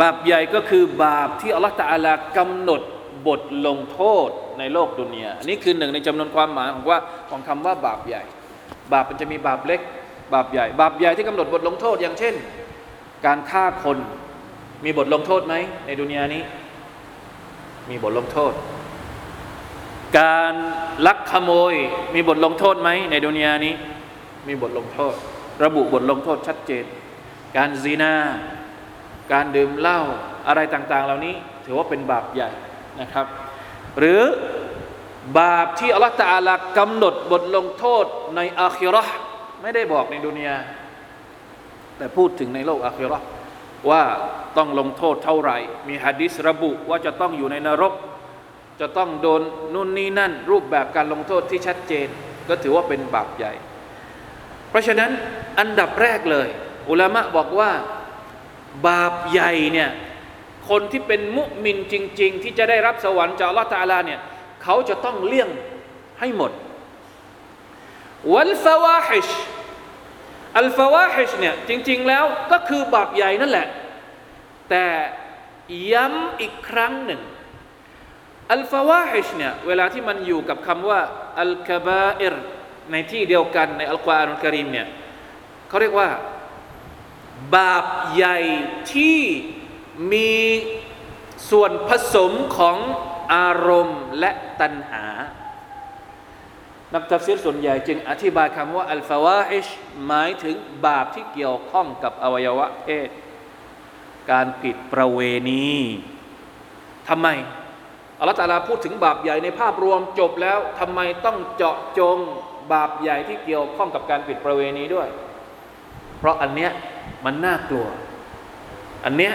[0.00, 2.82] บาปใหญ่ก็คือบาปที่อัลลอฮฺตะอาลากำหนด
[3.26, 6.98] บทลงโทษ ในโลกดุนยาอันนี้คือหนึ่งในจำนวนความหมายของว่า
[7.30, 8.22] ของคำว่าบาปใหญ่
[8.92, 9.80] บาปมันจะมีบาปเล็ก
[10.34, 12.34] บาปใหญ่ บาปใหญ่ที่กำหนดบทลงโทษอย่างเช่น
[13.26, 13.98] การฆ่าคน
[14.84, 15.54] มีบทลงโทษไหม
[15.86, 16.42] ในดุนยานี้
[17.90, 18.52] มีบทลงโทษ
[20.18, 20.54] การ
[21.06, 21.74] ลักขโมย
[22.14, 23.74] มีบทลงโทษไหมในดุนยานี้
[24.48, 25.14] มีบทลงโทษ
[25.64, 26.84] ระบุบทลงโทษชัดเจน
[27.56, 28.14] การซีนา
[29.32, 30.00] การดื่มเหล้า
[30.48, 32.50] อะไรต่างๆ เหล่านี้ถือว่าเป็นบาปใหญ่
[33.00, 33.26] นะครับ
[33.98, 34.20] หรือ
[35.38, 38.04] บาปที่อัลลอฮฺตาลากำหนดบทลงโทษ
[38.36, 39.04] ในอาคิรอ
[39.62, 40.56] ไม่ได้บอกในดุนยา
[41.98, 43.18] แต่พูดถึงในโลกอาคิรอ
[43.90, 44.02] ว่า
[44.56, 47.92] ต้องลงโทษเท่าไหร่ มีฮะดิษระบุว่าจะต้องอยู่ในนรก
[48.80, 49.42] จะต้องโดน
[49.74, 52.08] นู่นนี่นั่น รูปแบบการลงโทษที่ชัดเจน
[52.48, 53.52] ก็ถือว่าเป็นบาปใหญ่
[54.70, 55.10] เพราะฉะนั้น
[55.58, 56.48] อันดับแรกเลย
[56.90, 57.70] อุลามะบอกว่า
[58.88, 59.90] บาปใหญ่เนี่ย
[60.68, 64.20] คนที่เป็นมุมินจริง ๆ ที่จะได้รับสวรรค์จากอัลลอฮฺตาลาเนี่ย
[64.62, 65.48] เขาจะต้องเลี่ยง
[66.20, 66.52] ให้หมด
[68.34, 69.28] والفواحش
[70.58, 73.66] الفواحش เนี่ยจริง ๆ แล้วก็คือบาปใหญ่นั่นแหละ
[74.70, 74.86] แต่
[75.92, 77.20] ย้ำอีกครั้งหนึ่ง
[78.52, 81.00] الفواحش เนี่ยเวลาที่มันอยู่กับคำว่า
[81.40, 82.34] الكبائر
[82.92, 84.86] ในที่เดียวกันในอัลกุรอานอัลกะรีมเนี่ย
[85.68, 86.08] เขาเรียกว่า
[87.56, 88.38] บาปใหญ่
[88.94, 89.20] ที่
[90.12, 90.32] มี
[91.50, 92.76] ส่วนผสมของ
[93.34, 94.30] อารมณ์และ
[94.60, 95.06] ตัณหา
[96.94, 99.66] นักตัฟซีรส่วนใหญ่จึงอธิบายคำว่าالفواحش
[100.06, 103.08] หมายถึงบาปที่เกี่ยวข้องกับอวัยวะเพศ
[104.30, 105.72] การผิดประเวณี
[107.08, 107.28] ทำไม
[108.18, 112.18] อัลลอฮฺตาลาพูดถึงบาปใหญ่ในภาพรวมจบแล้วทำไมต้องเจาะจง
[112.72, 115.08] บาปใหญ่ที่เกี่ยวข้องกับการผิดประเวณีด้วย
[116.18, 116.70] เพราะอันเนี้ย
[117.24, 117.88] มันน่ากลัว
[119.04, 119.32] อันเนี้ย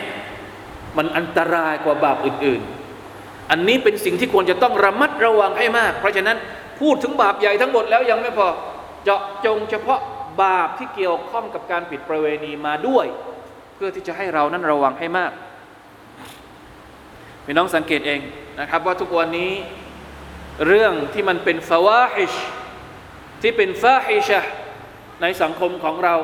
[0.98, 2.62] มันอันตรายกว่าบาปอื่น
[3.06, 6.38] ๆ อันนี้เป็นสิ่งที่ควรจะต้องระมัดระวังให้มาก เพราะฉะนั้น
[6.80, 8.48] พูดถึงบาปใหญ่ทั้งหมดแล้วยังไม่พอ
[9.04, 10.00] เจาะจงเฉพาะ
[10.44, 13.06] บาปที่เกี่ยวข้องกับการผิดประเวณีมาด้วย
[13.76, 15.32] เพื่อที่จะให้เรานั้นระวังให้มาก
[17.46, 18.20] พี่น้องสังเกตเอง
[18.60, 19.52] นะครับว่าทุกวันนี้
[20.68, 22.34] เรื่องที่มันเป็นฟาวาฮิช
[23.42, 24.42] ที่เป็นฟาฮิชะ
[25.22, 26.16] ในสังคมของเรา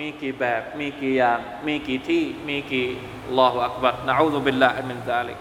[0.00, 2.88] มีกี่แบบ มีกี่อย่าง มีกี่ที่ มีกี่
[3.38, 5.38] ลอฮฺอักบัรนะอูซุบิลลาฮิมินซาลิก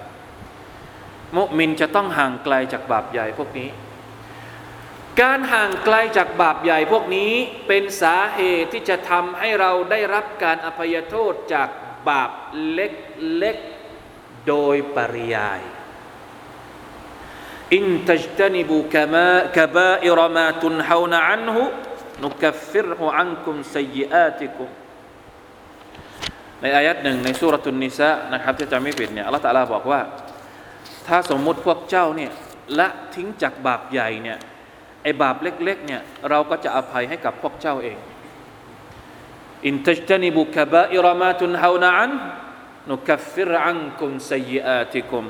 [1.37, 3.69] มุมินจะต้องห่างไกลจากบาปใหญ่พวกนี้
[5.21, 7.33] การห่างไกลจากบาปใหญ่พวกนี้
[7.67, 11.69] เป็นสาเหตุที่จะทำให้เราได้รับการอภัยโทษจาก
[12.09, 12.31] บาป
[12.73, 15.61] เล็กๆโดยปริยาย
[17.75, 21.63] อินตัจตนิบุกมากบาอิรมาตุนฮาวนะอันหุ
[22.23, 24.69] นุกัฟิรหุอันคุมซัยอาติคุม
[26.63, 29.99] ในอายัดหนึ่งในสุรตุนนิสะนะครับที่จะไม่ผิดเนี่ยอัลลอฮฺตะลาบอกว่า
[31.07, 32.31] ถ้าสมมุติพวกเจ้าเนี่ย
[32.79, 34.37] ละทิ้งจากบาปใหญ่เนี่ย
[35.03, 37.97] ไอบาปเล็กๆเนี่ยเราก็จะอภัยให้กับพวกเจ้าเอง
[39.65, 42.11] อินตัจตนิบุกบาอิรมาตุนฮาวนะอัน
[42.89, 45.25] นุกัฟฟิรอันคุมซัยอาติคุม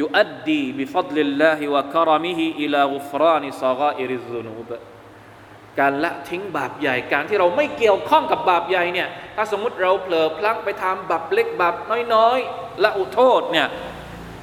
[0.00, 3.24] يؤدي ดดีบิฟัดลิลลาฮิวะคารมิฮิอิลาอุฟร
[5.80, 11.74] การละทิ้งบาปใหญ่การที่เราไม่เกี่ยวข้องกับบาปใหญ่เนี่ยถ้าสมมุติเราเผลอพลั้งไปทำบาปเล็กบาป
[12.14, 13.66] น้อยๆละอุโทษเนี่ย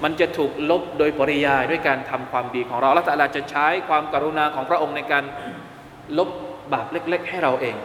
[0.04, 5.24] มันจะถูกลบโดยปริยายด้วยการทำความดีของเราละต่ละจะใช้ความกรุณาของพระองค์ในการ
[6.18, 6.30] ลบ
[6.74, 7.76] บาปเล็ก ๆ ให้เราเอง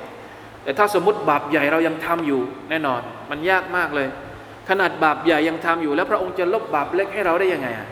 [0.63, 3.01] แต่ถ้าสมมติบาปใหญ่เรายังทำอยู่แน่นอน
[3.31, 4.09] มันยากมากเลย
[4.69, 7.89] ขนาดบาปใหญ่ยังทำอยู่แล้วพระองค์จะลบบาปเล็กให้เราได้ยังไงอะ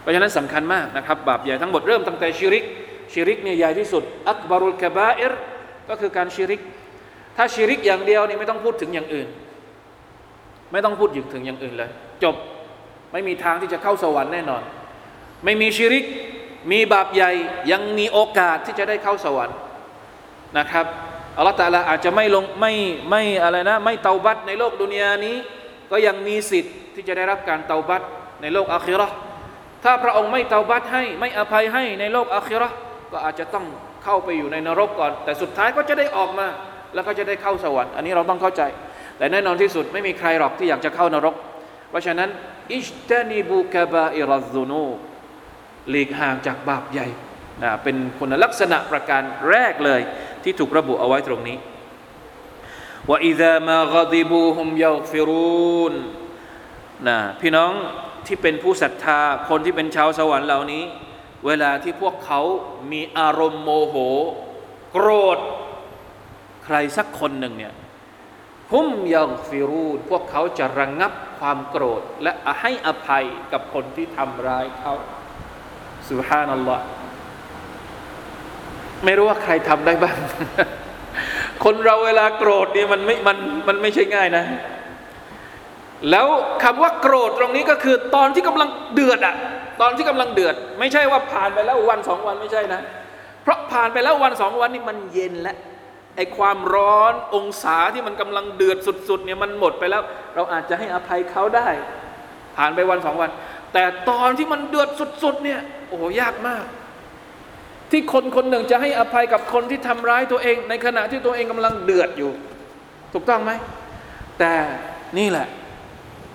[0.00, 2.64] เพราะฉะนั้นสำคัญมากนะครับ บาปใหญ่ทั้งหมดเริ่มตั้งแต่ชิริก
[3.12, 5.32] ชิริกเนี่ยใหญ่ที่สุด อักบารุลกบาอิร
[5.88, 6.60] ก็คือการชิริก
[7.36, 9.28] ถ้าชิริกอย่างเดียวนี่ไม่ต้องพูดถึงอย่างอื่น
[10.72, 11.90] ไม่ต้องพูดถึงอย่างอื่นเลย
[12.22, 12.34] จบ
[13.12, 14.62] ไม่มีทางที่จะเข้าสวรรค์แน่นอน
[15.44, 16.04] ไม่มีชิริก
[16.72, 17.30] มีบาปใหญ่
[17.72, 19.56] ยังมีโอกาสที่จะได้เข้าสวรรค์
[20.58, 20.86] นะครับ
[21.36, 22.72] อัลลอฮฺตาลาอาจจะไม่ลงไม่
[23.10, 25.36] ไม่อะไรนะ ไม่เตาบัตในโลกดุนยานี้
[25.90, 28.02] ก็ยังมีสิทธิ์ที่จะได้รับการเตาบัต
[28.42, 29.08] ในโลกอาคิรอ
[29.84, 32.68] ถ้าพระองค์ไม่เตาบัตให้ไม่อภัยให้ในโลกอาคิรอ
[33.12, 33.66] ก็อาจจะต้อง
[34.04, 36.46] เข้าไปอยู่ในนรกก่อน แต่สุดท้ายก็จะได้ออกมา
[36.94, 38.62] แล้วก็จะได้เข้าสวรรค์อันนี้เราต้องเข้าใจ
[39.18, 41.34] แต่แน่นอนที่สุดไม่มีใครหรอกที่อยากจะเข้านรก
[41.90, 42.28] เพราะฉะนั้น
[42.72, 44.84] อิจตานิบุกบาอิรัซุนู
[45.90, 47.08] หลีกห่างจากบาปใหญ่
[47.62, 50.00] นะเป็นคุณลักษณะประการแรกเลย
[50.42, 51.56] ที่ถูกระบุเอาไว้ตรงนี้
[53.08, 55.94] ว่าอิดามากดิบูฮุมยาฟิรูน
[57.08, 57.72] นะพี่น้อง
[58.26, 60.84] ที่เป็นผู้ศรัทธาคนที่เป็นชาวสวรรค์เหล่านี้
[61.46, 62.40] เวลาที่พวกเขา
[62.92, 63.96] มีอารมณ์โมโห
[64.92, 65.38] โกรธ
[66.64, 67.74] ใครสักคนหนึ่งเนี่ย
[68.72, 74.94] ฮุมยาฟิรูนพวกเขาจะระงงับความโกรธ และให้อภัยกับคนที่ทำร้ายเขา
[76.10, 76.84] สุฮานัลลอฮ์
[79.04, 80.16] ไม่รู้ว่าใครทำได้บ้าง
[81.64, 84.44] คนเราเวลาโกรธนี่มันไม่มันมันไม่ใช่ง่ายนะ
[86.10, 86.26] แล้ว
[86.62, 89.34] คำว่าโกรธตรงนี้ก็คือ ตอนที่กำลังเดือดอะ
[89.80, 92.80] ตอนที่กำลังเดือด ไม่ใช่ว่าผ่านไปแล้ววันสองวันไม่ใช่นะ
[93.42, 95.56] เพราะผ่านไปแล้ววันสองวันนี่มันเย็นแล้ว
[96.16, 100.02] ไอ้ความร้อนองศาที่มันกำลังเดือดสุดๆเนี่ยมันหมดไปแล้ว
[100.34, 101.68] เราอาจจะให้อภัยเขาได้
[102.56, 103.30] ผ่านไปวันสองวัน
[103.72, 104.88] แต่ตอนที่มันเดือด
[105.22, 106.64] สุดๆเนี่ยโอ้ยากมาก
[107.90, 112.32] ที่คนคนหนึ่งจะให้อภัยกับคนที่ทำร้ายตัวเอง ในขณะที่ตัวเองกำลังเดือดอยู่
[113.12, 113.52] ถูกต้องไหม
[114.38, 114.54] แต่
[115.18, 115.46] นี่แหละ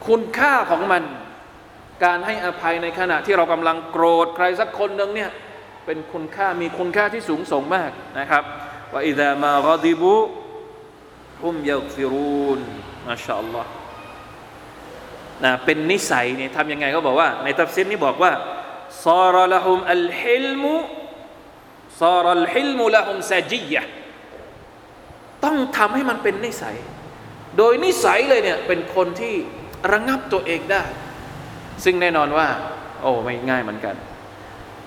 [0.08, 1.04] คุณค่าของมัน
[2.04, 5.32] การให้อภัยในขณะที่เรากำลังโกรธใครสักคนหนึ่งเนี่ย
[5.86, 8.44] เป็นคุณค่ามีคุณค่าที่สูงส่งมากนะครับ
[8.92, 10.14] ว่าอิดามากดิบุ
[11.44, 12.60] ฮุมยักฟิรูน
[13.08, 13.70] มาชาอัลลอฮ์
[15.44, 18.32] นะเป็นนิสัยเนี่ยทำยังไงเขาบอกว่า ในตัฟซินนี่บอกว่า
[19.06, 20.76] ซาระละฮุมอัลฮิลมุ
[22.02, 23.84] ซารัลฮิลมุละฮุมซาจียะ
[25.44, 26.76] ต้องทำให้มันเป็นนิสัย
[27.58, 29.34] โดยนิสัยเลยเนี่ยเป็นคนที่
[29.92, 30.84] ระงับตัวเองได้
[31.84, 32.48] ซึ่งแน่นอนว่า
[33.02, 33.96] โอ้ไม่ง่ายเหมือนกัน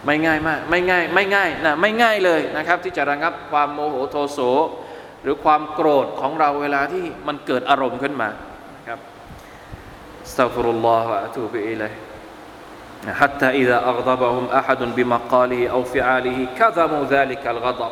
[0.07, 4.39] ไม่ง่ายมากไม่ง่ายไม่ง่ายนะไม่ง่ายเลยนะครับ ที่จะระงับความโมโหโทโส
[5.23, 8.29] หรือความโกรธของเราเวลาที่มันเกิดอารมณ์ขึ้นมา
[8.89, 9.01] ครับ
[10.33, 11.93] สตัฟรุลลอฮฺอะตูบิอิลัย
[13.12, 17.92] حتى إذا أغضبهم أحد بمقاله أو فعاله كظموا ذلك الغضب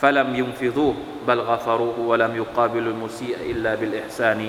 [0.00, 0.94] فلم ينفذوه
[1.28, 4.40] بل غفروه ولم يقابلوا المسيء إلا بالإحسان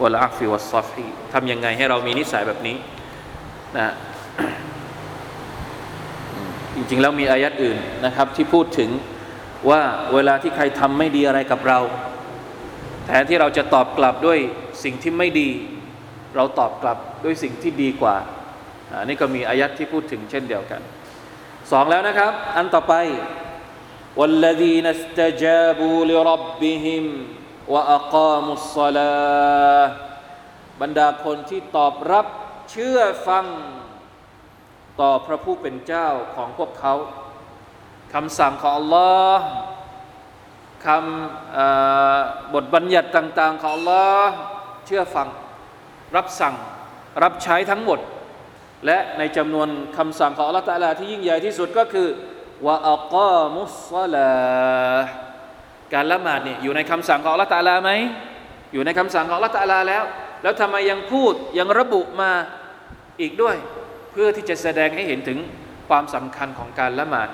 [0.00, 0.96] والعفو والصفح
[1.32, 2.76] ทำยังไงให้เรามีนิสัยแบบนี้
[3.76, 3.94] นะ
[6.74, 8.90] จริงๆแล้วมีอายัดอื่นนะครับ ที่พูดถึง
[9.70, 9.82] ว่า
[10.14, 11.78] เวลาที่ใครทำไม่ดีอะไรกับเรา
[13.06, 14.38] แทนที่เราจะตอบกลับด้วย
[14.84, 15.50] สิ่งที่ไม่ดี
[16.36, 18.16] เราตอบกลับด้วยสิ่งที่ดีกว่า
[18.98, 20.80] อันนี้ก็มีอายัดที่พูดถึงเช่นเดียวกัน
[21.72, 22.94] สองแล้วนะครับ อันต่อไป
[24.20, 27.04] والذين استجابوا لربهم
[27.72, 29.84] وأقاموا الصلاة
[30.80, 32.26] บรรดาคนที่ตอบรับ
[32.70, 33.44] เชื่อฟัง
[35.00, 36.94] ต่อพระผู้เป็นเจ้าของพวกเขา
[38.14, 39.36] คำสั่งของ Allah
[40.86, 44.22] คำบทบัญญัติต่าง ๆ ของ Allah
[44.86, 45.28] เชื่อฟัง
[46.16, 46.54] รับสั่ง
[47.22, 47.98] รับใช้ทั้งหมด
[48.85, 49.67] และในจำนวน
[49.97, 52.07] คำสั่งของ Allah ตะลาที่ยิ่งใหญ่ที่สุดก็คือ
[52.65, 54.31] ว่าอักามุสซาลา
[55.93, 57.91] การละหมาดเนี่ยอยู่ในคำสั่งของ Allah ตะลาไหม
[58.73, 60.03] อยู่ในคำสั่งของ Allah ตะลาแล้ว
[60.43, 62.31] แล้วทำไมยังพูดยังระบุมา
[63.21, 63.55] อีกด้วย
[64.11, 65.37] เพื่อที่จะแสดงให้เห็นถึง
[65.89, 67.29] ความสำคัญของการละหมาด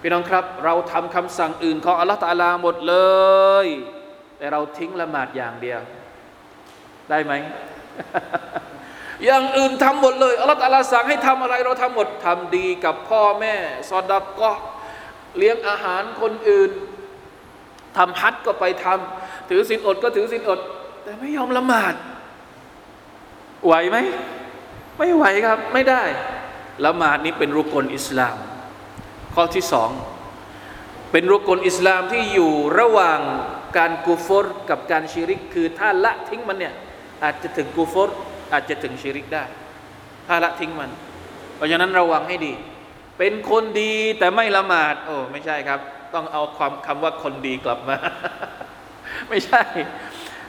[0.00, 2.96] พี่น้องครับ เราทำคำสั่งอื่นของอัลลอฮฺตาลาหมดเล
[3.64, 3.66] ย
[4.38, 5.80] แต่เราทิ้งละหมาดอย่างเดียว
[7.10, 7.32] ได้ไหม
[9.24, 13.54] อย่างอื่นทำหมดเลยอัลลอฮฺตาลาสั่งให้ทำอะไรเราทำหมดทำดีกับพ่อแม่
[13.88, 14.50] ซอดักก็
[15.38, 16.70] เลี้ยงอาหารคนอื่น
[17.96, 20.60] ทำฮัทก็ไปทำถือศีลอดก็ถือศีลอด
[21.02, 21.94] แต่ไม่ยอมละหมาด
[23.66, 23.96] ไหวไหม
[24.98, 26.02] ไม่ไหวครับไม่ได้
[26.86, 28.36] ละหมาดนี้เป็นรุกลอิสลาม
[29.34, 29.90] ข้อที่สอง
[31.12, 33.20] เป็นรุกลอิสลามที่อยู่ระหว่าง
[33.76, 36.74] การกูฟอร์กับการชิริก คือถ้าละทิ้งมันเนี่ย
[37.22, 38.16] อาจจะถึงกูฟอร์
[38.52, 39.44] อาจจะถึงชิริกได้
[40.26, 40.90] ถ้าละทิ้งมัน
[41.56, 42.52] เพราะฉะนั้นระวังให้ดี
[43.18, 45.80] เป็นคนดีแต่ไม่ละหมาด โอ้ไม่ใช่ครับ
[46.14, 47.96] ต้องเอาความคำว่าคนดีกลับมา
[49.28, 49.62] ไม่ใช่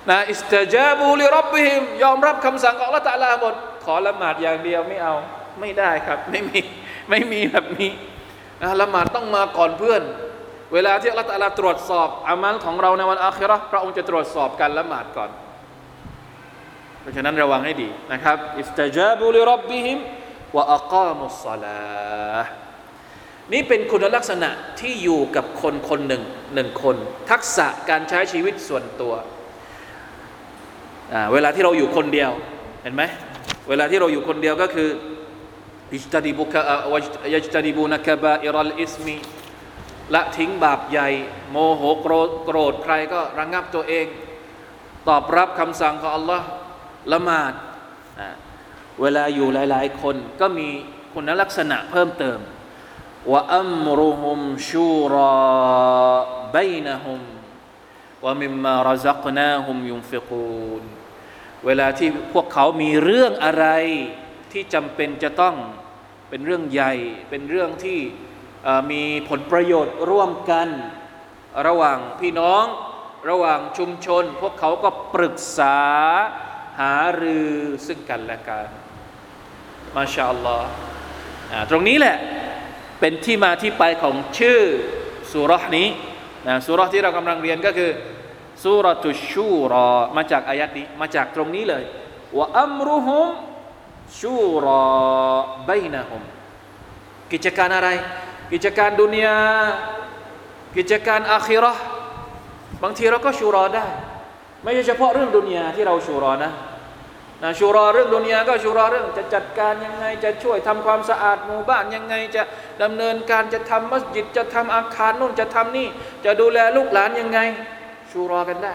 [0.09, 3.53] นะอิสตาจาบูลิรับบิฮิมยอมรับคำสั่งของละตาลาหมด
[3.85, 5.15] ขอละหมาดอย่างเดียวไม่เอา
[5.59, 6.59] ไม่ได้ครับ ไม่มี
[7.09, 7.91] ไม่มีแบบนี้
[8.61, 10.01] นะละหมาดต้องมาก่อนเพื่อน
[10.73, 15.29] เวลาที่ลลอฮฺตาลาตรวจสอบอามัลของเราในวันอาคิราพระองค์จะตรวจสอบการละหมาดก่อน
[17.07, 19.97] ราะฉะนั้นระวังให้ดีนะครับอิสตจาบูลิรับบิฮิม
[20.55, 21.81] วะอักามุสลา
[23.53, 26.95] นี่เป็นคุณลักษณะที่อยู่กับคนคนหนึ่งหนึ่งคน
[27.31, 29.13] ทักษะการใช้ชีวิตส่วนตัว
[31.33, 32.31] เวลาที่เราอยู่คนเดียว
[32.83, 33.03] เห็นไหม
[33.69, 34.89] เวลาที่เราอยู่คนเดียวก็คือ
[35.93, 36.61] อิจตดิบุกะ
[37.33, 39.17] ยัจตดิบูนักบะอิรัลอิสมี
[40.15, 41.09] ละทิ้งบาปใหญ่
[41.51, 44.05] โมโหโกรธใครก็ระงงับตัวเอง
[45.07, 46.66] ตอบรับคำสั่งของ Allah ล
[47.11, 47.53] ละหมาด
[49.01, 50.67] เวลาอยู่หลาย ๆ คนก็มี
[51.13, 52.39] คุณลักษณะเพิ่มเติม
[53.31, 54.39] ว่าอัมรุฮุม
[54.69, 55.35] ชูรา
[56.55, 57.21] บยนะฮุม
[58.23, 60.83] ว่ามิมมารซักนาฮุมยุนฟิกูน
[61.65, 63.65] เวลาที่พวกเขามีเรื่องอะไร
[64.51, 65.55] ที่จำเป็นจะต้อง
[66.29, 66.93] เป็นเรื่องใหญ่
[67.29, 67.99] เป็นเรื่องที่
[68.91, 70.67] มีผลประโยชน์ร่วมกัน
[71.67, 72.65] ระหว่างพี่น้อง
[73.29, 75.77] ระหว่างชุมชน พวกเขาก็ปรึกษา
[76.79, 77.51] หารือ
[77.87, 78.67] ซึ่งกันและกัน
[79.95, 80.69] มาชาอัลลอฮ์
[81.69, 82.17] ตรงนี้แหละ
[82.99, 84.61] เป็นที่มาที่ไปของชื่อ
[85.31, 85.87] สุรษนี้
[86.47, 87.91] นะสุรษที่เรากำลังเรียนก็คือ
[88.63, 91.83] สุรตุชูรอมาจากอายัดนี้มาจากตรงนี้เลย
[92.37, 93.29] ว่าอัมรุฮุม
[94.19, 94.83] ชูรอ
[95.69, 96.23] บัยนะฮุม
[97.31, 97.89] กิจการอะไร
[98.51, 99.37] กิจการดุนยา
[100.75, 101.73] กิจการอาคิรอ
[102.83, 103.85] บางทีเราก็ชูรอได้
[104.63, 106.51] ไม่ใช่เฉพาะเรื่องดุนยาที่เราชูรอนะ
[107.43, 112.43] นะชูรอเรื่องดุนยาก็ชูรอเรื่องจะจัดการยังไงจะช่วยทำความสะอาดหมู่บ้านยังไงจะ
[112.83, 115.87] ดำเนินการจะทำมัสยิดจะทำอาคารนู่นจะทำนี่
[116.25, 117.39] จะดูแลลูกหลานยังไง
[118.11, 118.73] ชูรอกันได้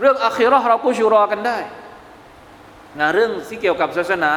[0.00, 1.58] เรื่องอาคิรอเราก็ชูรอกันได้
[2.98, 4.32] นะเรื่องที่เกี่ยวกับศาสนา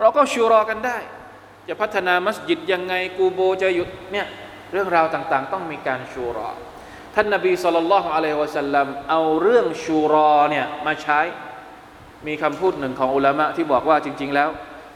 [0.00, 0.98] เราก็ชูรอกันได้
[1.68, 4.26] จะพัฒนามัสยิดยังไงกูโบจะหยุดเนี่ย
[4.72, 6.48] เรื่องราวต่างๆ ต้องมีการชูรอ
[7.14, 11.20] ท่านนบีสุลต่านละฮ์อะลัยฮิวะสัลลัมเอาเรื่องชูรอเนี่ยมาใช้
[12.26, 14.48] มีคำพูดหนึ่งของอุลามะที่บอกว่าจริง ๆ แล้ว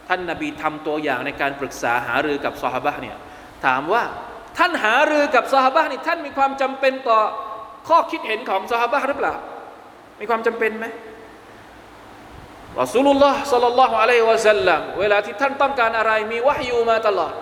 [0.09, 3.17] ท่านนาบีทำตัวอย่างในการปรึกษาหารือกับซอฮาบะเนี่ย
[3.67, 4.03] ถามว่า
[4.59, 7.19] ท่านหารือกับซอฮาบะนี่ท่านมีความจำเป็นต่อ
[7.89, 9.35] ข้อคิดเห็นของซอฮาบะหรือเปล่า
[10.21, 10.87] มีความจำเป็นไหม
[12.81, 17.35] รอสูลุลลอฮ์สัลลัลลอฮุอะลัยฮิวะสัลลัมเวลาที่ท่านต้องการอะไรมีวะฮยูมาตลอด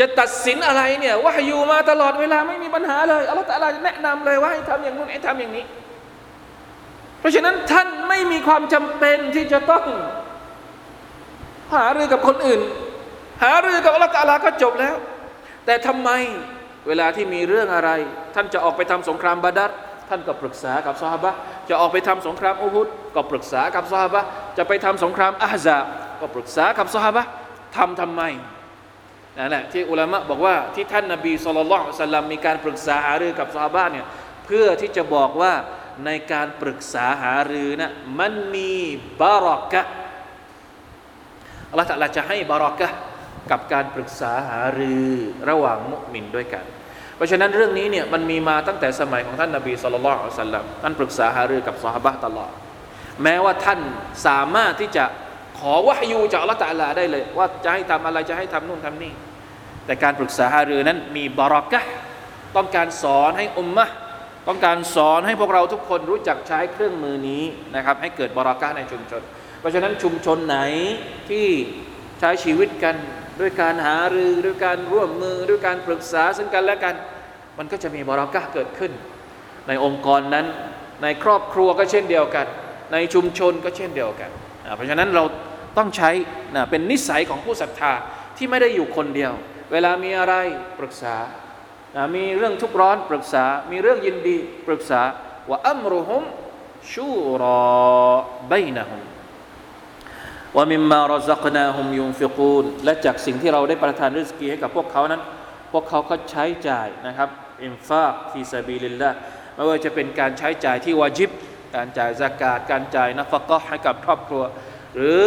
[0.00, 5.64] จะตัดสินอะไรเนี่ยวะฮยูมาตลอดเวลาไม่มีปัญหาเลยอัลลอฮฺตะลาแนะนำเลยว่าให้ทำอย่างนู้นให้ทำอย่างนี้
[7.20, 9.84] เพราะฉะนั้นท่านไม่มีความจำเป็นที่จะต้อง
[11.74, 12.60] หารือกับคนอื่น
[13.42, 14.96] หารือกับอัลลอฮฺตะลาก็จบแล้ว
[15.66, 16.10] แต่ทำไม
[16.86, 17.90] เวลาที่มีเรื่องอะไร
[18.34, 19.70] ท่านจะออกไปทำสงครามบาดัด
[20.08, 21.30] ท่านก็ปรึกษากับซอฮาบะ
[21.68, 24.22] จะออกไปทำสงครามอุฮุดก็ปรึกษากับซอฮาบะ
[24.58, 25.84] จะไปทำสงครามอาฮซาบ
[26.20, 27.22] ก็ปรึกษากับซอฮาบะ
[27.76, 28.22] ทำทำไม
[29.38, 34.06] นั่นแหละที่อุลามะบอกว่าที่ท่านนบีสุลต่านสัลลัมมีการปรึกษาหารือกับซอฮาบะเนี่ย
[34.46, 35.52] เพื่อที่จะบอกว่า
[36.06, 38.72] ในการปรึกษาหารือนะมันมี
[39.22, 39.82] บารักะ
[41.70, 42.88] อัลลอฮฺตลาจะให้บารักะ
[43.50, 45.12] กับการปรึกษาหารือ
[45.48, 46.64] ระหว่างมุมินด้วยกัน
[47.16, 52.50] เพราะฉะนั้นเรื่องนี้เนี่ยมันมีมาตั้งแต่สมัยของท่านนบีสุลต่านสัลลัมท่านปรึกษาหารือกับซอฮาบะตลอด
[53.22, 53.80] แม้ว่าท่าน
[54.26, 55.04] สามารถที่จะ
[55.58, 59.12] ขอวะฮยูจากอัลลอฮฺตลาได้เลย ว่าจะให้ทำอะไรจะให้ทำนู่นทำนี่
[59.86, 61.82] แต่การปรึกษาหารือนั้นมีบารักะ
[62.56, 63.88] ต้องการสอนให้อุมมะ
[64.48, 67.42] ต้องการสอนให้พวกเราทุกคนรู้จักใช้เครื่องมือนี้
[67.76, 69.22] นะครับ ให้เกิดบารักะในชุมชน
[69.60, 70.58] เพราะฉะนั้นชุมชนไหน
[71.30, 71.46] ที่
[72.20, 72.94] ใช้ชีวิตกัน
[73.40, 76.94] ด้วยการหารือด้วยการร่วมมือด้วยการปรึกษาซึ่งกันและกัน
[77.58, 78.92] มันก็จะมีบารักะเกิดขึ้น
[79.68, 80.46] ในองค์กรนั้น
[81.02, 82.46] ในครอบครัวก็เช่นเดียวกัน
[82.92, 84.30] ในชุมชนก็เช่นเดียวกัน
[84.76, 85.24] เพราะฉะนั้นเรา
[85.78, 86.10] ต้องใช้
[86.70, 87.92] เป็นนิสัยของผู้ศรัทธา
[88.36, 89.32] ที่ไม่ได้อยู่คนเดียว
[89.72, 90.34] เวลามีอะไร
[90.78, 91.16] ปรึกษา
[91.96, 94.36] นะมีเรื่องทุกข์ร้อนปรึกษา มีเรื่องยินดี
[94.66, 95.00] ปรึกษา
[95.50, 96.22] ว่าأمرهم
[96.92, 99.02] شورى بينهم
[100.56, 105.22] ومما رزقناهم ينفقون และจากสิ่งที่เราได้ประทานริสกีให้กับพวกเขานั้น
[105.72, 107.28] พวกเขาก็ใช้จ่ายนะครับ
[107.64, 109.10] إنفاق في سبيل الله
[109.54, 111.30] ไม่ว่าจะเป็นการใช้จ่ายที่วาจิบ
[111.74, 114.42] การจ่ายซะกาตการจ่ายนะฟะเกาะฮ์ให้กับครอบครัว
[114.96, 115.22] หรือ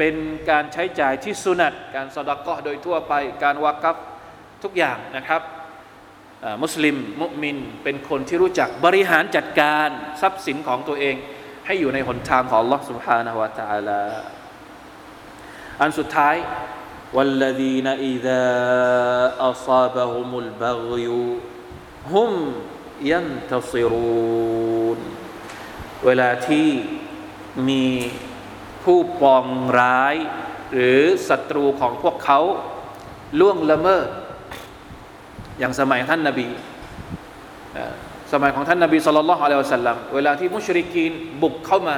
[0.00, 0.14] ป็น
[0.50, 3.12] การใช้จ่ายที่สุนัตการสดก็โดยทั่วไป
[3.44, 3.96] การวากับ
[4.62, 5.42] ทุกอย่างนะครับ
[6.62, 9.88] มุสลิมมุมินเป็นคนที่รู้จักบริหารจัดการ
[10.20, 11.16] ทรัพย์สินของตัวเอง
[11.66, 14.00] ให้อยู่ในหนทางของ Allah سبحانه และ تعالى
[15.80, 16.36] อันสุดท้าย
[17.16, 18.46] والذين إذا
[19.50, 21.08] أصابهم البغي
[22.12, 22.32] هم
[23.12, 24.98] ينتصرون
[26.06, 26.68] เวลาที่
[27.68, 27.84] มี
[28.83, 29.45] ผู้ปอง
[29.79, 30.15] ร้าย
[30.73, 32.39] หรือศัตรูของพวกเขา
[33.39, 34.07] ล่วงละเมิด
[35.59, 36.47] อย่างสมัยท่านนาบี
[38.33, 41.11] สมัยของท่านนาบีสุลต่านละฮ์อะลัยฮิวสัลลัมเวลาที่มุชริกีน
[41.41, 41.97] บุกเข้ามา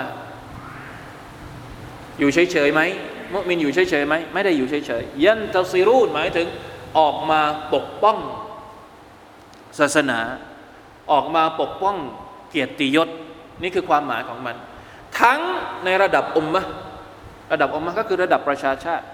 [2.20, 2.82] อยู่เฉยๆไหม
[3.34, 6.48] มุมินอยู่เฉยๆไหมไม่ได้อยู่เฉยๆยันตซิรูนหมายถึง
[7.00, 7.42] ออกมา
[7.74, 8.18] ปกป้อง
[9.80, 10.20] ศาสนา
[11.12, 11.98] ออกมาปกป้อง
[12.50, 13.10] เกียรติยศ
[13.62, 14.56] นี่คือความหมายของมัน
[15.22, 15.40] ทั้ง
[15.86, 16.64] ในระดับอุมมะ
[17.52, 19.06] ระดับอุมมะก็คือระดับประชาชาติ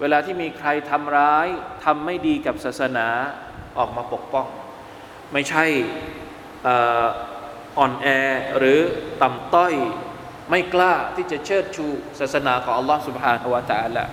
[0.00, 1.46] เวลาที่มีใครทำร้าย
[1.84, 3.08] ทำไม่ดีกับศาสนา
[3.78, 4.46] ออกมาปกป้อง
[5.32, 5.64] ไม่ใช่
[7.78, 8.06] อ่อนแอ
[8.58, 8.78] หรือ
[9.22, 9.74] ต่ำต้อย
[10.50, 11.86] ไม่กล้าที่จะเชิดชู
[12.20, 14.04] ศาสนาของอัลลอฮฺสุบฮานอวะตารละ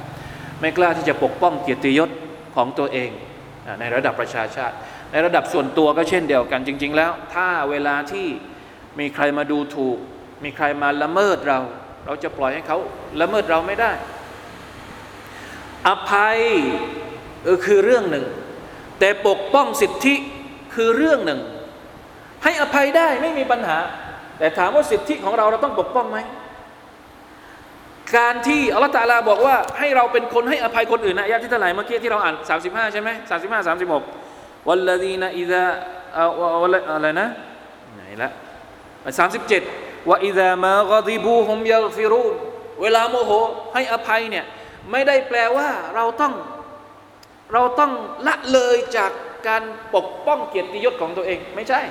[0.59, 2.09] ไม่กล้าที่จะปกป้องเกียรติยศ
[2.55, 3.09] ของตัวเอง
[3.79, 4.75] ในระดับประชาชาติ
[5.11, 8.27] ในระดับส่วนตัวก็เช่นเดียวกันจริง ๆ แล้ว ถ้าเวลาที่
[8.99, 9.97] มีใครมาดูถูก
[10.43, 11.59] มีใครมาละเมิดเรา
[12.05, 12.77] เราจะปล่อยให้เขา
[13.21, 13.91] ละเมิดเราไม่ได้
[15.87, 16.37] อภัย
[17.65, 18.25] คือเรื่องหนึ่ง
[18.99, 20.15] แต่ปกป้องสิทธิ
[20.75, 21.39] คือเรื่องหนึ่ง
[22.43, 23.77] ให้อภัยได้ไม่มีปัญหา
[24.39, 26.17] แต่ถามว่าสิทธิของเราเราต้องปกป้องไหม
[28.17, 32.35] การที่อัลลอฮฺตาลาบอกว่าให้เราเป็นคนให้อภัยคนอื่นนะยะที่เท่าไหร่เมื่อกี้ที่เราอ่าน
[32.65, 33.09] 35 ใช่ไหม
[33.43, 33.67] 35
[34.07, 35.63] 36วัลลดีนอิดะ
[36.93, 37.27] อะไรนะ
[37.95, 38.29] ไหนละ
[39.29, 42.35] 37 ว่าอิดะมากดิบูฮุมยัลฟิรูน
[42.81, 43.31] เวลาโมโห
[43.73, 44.45] ให้อภัยเนี่ย
[44.91, 46.33] ไม่ได้แปลว่าเราต้อง
[47.53, 47.91] เราต้อง
[48.27, 49.11] ละเลยจาก
[49.47, 49.63] การ
[49.95, 51.81] ปกป้องเกียรติยศของตัวเองไม่ใช่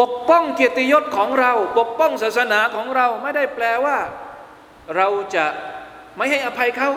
[0.00, 3.98] ปกป้องเกียรติยศของเรา ปกป้องศาสนาของเราไม่ได้แปลว่า
[4.96, 5.44] เราจะ
[6.16, 6.90] ไม่ให้อภัยเขา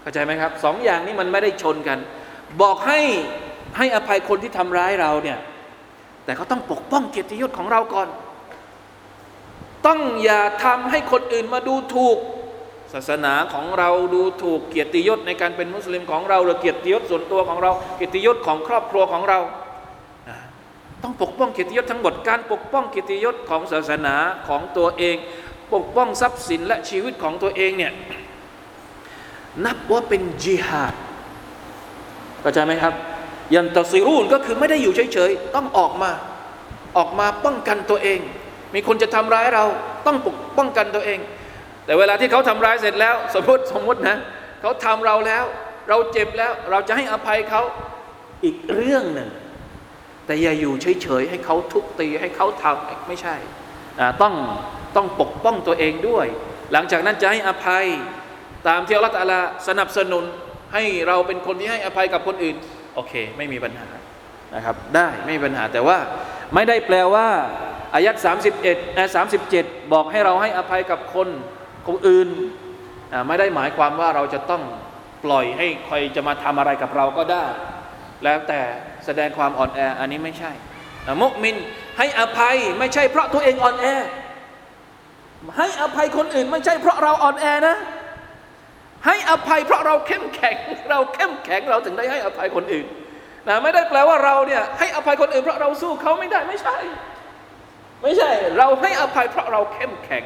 [0.00, 1.98] เข้าใจไหมครับสองอย่างนี้มันไม่ได้ชนกัน
[2.62, 3.00] บอกให้
[3.76, 5.38] ให้อภัยคนที่ทำร้ายเราเนี่ย
[6.24, 8.08] แต่เขาต้องปกป้องเกียรติยศของเราก่อน
[9.86, 12.18] ต้องอย่าทำให้คนอื่นมาดูถูก
[12.92, 19.38] ศาสนาของเราดูถูกเกียรติยศในการเป็นมุสลิมของเราหรือเกียรติยศส่วนตัวของเรา เกียรติยศของครอบครัวของเรา
[21.02, 24.14] ต้องปกป้องเกียรติยศทั้งหมดการปกป้องเกียรติยศของศาสนา
[24.48, 25.16] ของตัวเอง
[25.74, 27.92] ปกป้องทรัพย์สินและชีวิตของตัวเองเนี่ย
[29.64, 30.94] นับว่าเป็นจิฮาด
[32.40, 32.94] เข้าใจไหมครับ
[33.54, 36.10] ยันตซีรูนก็คือไม่ได้อยู่เฉยๆ ต้องออกมา
[36.96, 38.20] ออกมาป้องกันตัวเอง
[38.74, 39.64] มีคนจะทำร้ายเรา
[40.06, 41.18] ต้องปกป้องกันตัวเอง
[41.84, 44.16] แต่เวลาที่เขาทำร้ายเสร็จแล้ว สมมติสมมตินะ
[44.60, 45.44] เขาทำเราแล้ว
[45.88, 47.62] เราเจ็บแล้วเราจะให้อภัยเขา
[48.44, 49.30] อีกเรื่องหนึ่ง
[50.26, 53.36] แต่อย่าอยู่เฉยๆให้เขาทุบตีให้เขาทำไม่ใช่
[54.22, 54.34] ต้อง
[54.96, 56.26] ต้องปกป้องตัวเองด้วย
[56.72, 57.84] หลังจากนั้นจะให้อภัย
[58.68, 60.24] ตามที่อัลลอฮฺตะอาลาสนับสนุน
[60.74, 62.56] ให้เราเป็นคนที่ให้อภัยกับคนอื่น
[62.94, 63.88] โอเค ไม่มีปัญหา
[64.54, 65.98] นะครับ ได้ไม่มีปัญหาแต่ว่า
[66.54, 67.28] ไม่ได้แปลว่า
[67.94, 68.16] อายัด
[68.60, 69.06] 31อ่า
[69.50, 71.28] 37 บอกให้เราให้อภัยกับคน
[71.86, 72.28] คนอื่น
[73.28, 74.62] ไม่ได้หมายความว่าเราจะต้อง
[75.24, 77.44] ปล่อยให้ใครจะมาทำอะไรกับเราก็ได้
[78.24, 78.60] แล้วแต่
[79.06, 80.52] แสดงความอ่อนแออันนี้ไม่ใช่
[81.22, 81.56] มุมิน
[81.98, 83.86] ให้อภัยไม่ใช่เพราะตัวเองอ่อนแอ
[85.58, 87.76] ให้อภัยคนอื่นไม่ใช่เพราะเราอ่อนแอนะ
[89.06, 90.56] ให้อภัยเพราะเราเข้มแข็ง
[90.90, 92.86] เราเข้มแข็งเราถึงได้ให้อภัยคนอื่น
[93.48, 96.76] นะไม่ได้แปลว่าเราเนี่ยให้อภัยคนอื่นเพราะเราสู้เขาไม่ได้ไม่ใช่
[98.02, 100.24] ไม่ใช่เราให้อภัยเพราะเราเข้มแข็ง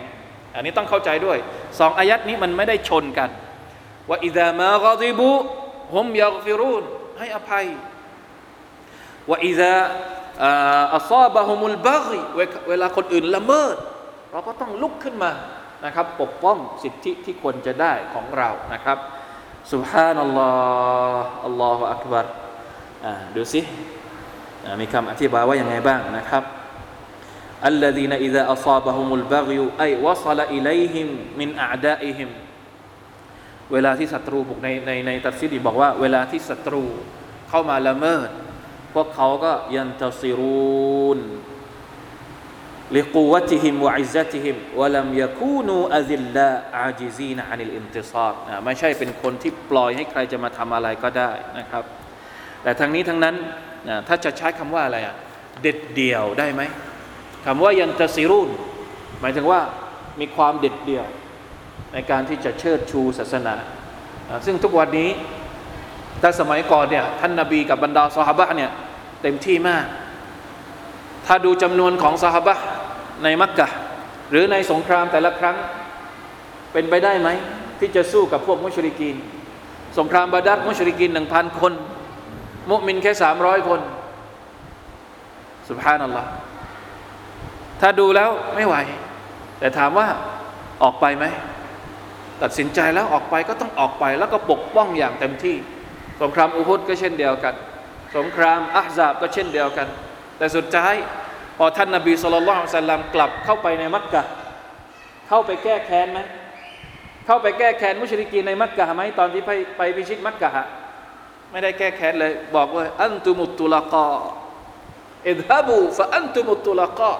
[0.55, 1.39] อันนี้ต้องเข้าใจด้วย
[1.79, 3.31] สองอายัดนี้มันไม่ได้ชนกัน
[4.09, 5.31] ว่าอิดามากอดิบุ
[5.95, 6.85] ฮุมยักฟิรุน
[7.19, 7.67] ให้อภัย
[9.31, 9.77] ว่าอิดา
[10.97, 12.09] อัซาบะฮุมุลบาก
[12.69, 13.77] เวลาคนอื่นละเมิด
[14.33, 15.33] เราก็ต้องลุกขึ้นมา
[15.85, 18.99] นะครับ ปกป้องสิทธิที่ควรจะได้ของเรานะครับ
[19.73, 20.51] สุบฮานัลลอ
[21.13, 22.27] ฮ์อัลลอฮฺอักบัร
[23.37, 23.61] ดูสิ
[24.81, 26.43] มีคำอธิบายว่าอย่างไงบ้างนะครับ
[27.72, 31.08] الذين إذا أصابهم البغي أي وصل إليهم
[31.40, 32.30] من أعدائهم
[33.74, 36.84] เวลาที่ศัตรูบุกในในในตัดสิดีบอกว่า เวลาที่ศัตรู
[37.50, 38.30] เข้ามาละเมิด
[38.94, 41.20] พวกเขาก็ยันตซิรูน
[42.96, 46.48] ลิกูวติฮิมวะอิซติฮิมวะลัมยคูนูอัซิลลา
[46.80, 51.84] อาจิซีนอานิลอิมติซาดไม่ใช่เป็นคนที่ปล่อยให้ใครจะมาทำอะไรก็ได้นะครับ
[52.64, 53.36] แต่ทั้งนี้ทั้งนั้น
[54.08, 55.16] ถ้าจะใช้คำว่าอะไรอ่ะ
[55.62, 56.62] เด็ดเดี่ยวได้ไหม
[57.45, 58.51] คำว่ายันตซิรุน
[59.21, 59.61] หมายถึงว่า
[60.21, 61.07] มีความเด็ดเดี่ยว
[61.93, 63.55] ในการที่จะเชิดชูศาสนา
[64.47, 65.11] ซึ่งทุกวันนี้
[66.23, 68.71] ถ้าสมัยก่อนเนี่ยท่านนาบีกับบรรดาสหบะเนี่ย
[69.23, 69.85] เต็มที่มาก
[71.27, 72.55] ถ้าดูจำนวนของสหบะ
[73.23, 73.69] ในมักกะ
[74.31, 75.57] หรือในสงครามแต่ละครั้ง
[76.73, 77.29] เป็นไปได้ไหม
[77.81, 79.17] ที่จะสู้กับพวกมุชริกีน
[79.99, 81.73] สงครามบาดัดมุชริกีนหนึ่งพันคน
[82.71, 83.81] มุมินแค่สามร้อยคน
[85.69, 86.29] สุบฮานัลลอฮ์
[87.83, 88.77] ถ้าดูแล้วไม่ไหว
[89.59, 90.07] แต่ถามว่า
[90.83, 91.25] ออกไปไหม
[92.43, 95.57] ตัดสินใจแล้วออกไปก็ต้องออกไป แล้วก็ปกป้องอย่างเต็มที่
[96.23, 97.55] สงครามอุฮุดก็เช่นเดียวกัน
[98.17, 99.89] สงครามอัฮซาบก็เช่นเดียวกัน
[100.39, 100.95] แต่สุดท้าย
[101.59, 104.23] พอท่านนาบีสุลต่านสัลลัมกลับเข้าไปในมักกะ
[105.29, 106.21] เข้าไปแก้แค้นไหม
[107.27, 110.51] เข้าไปแก้แค้นมุชริกีในมักกะไหมตอนที่ไปไปพิชิตมักกะ
[111.51, 114.09] ไม่ได้แก้แค้นเลย บอกว่าอันตุมุตตุลกอ
[115.29, 117.13] อิดฮับูฟะอันตุมุตตุลกอ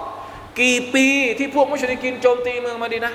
[0.59, 1.05] กี่ปี
[1.39, 3.13] ที่พวกมุชริกินโจมตีเมืองมาดีนะ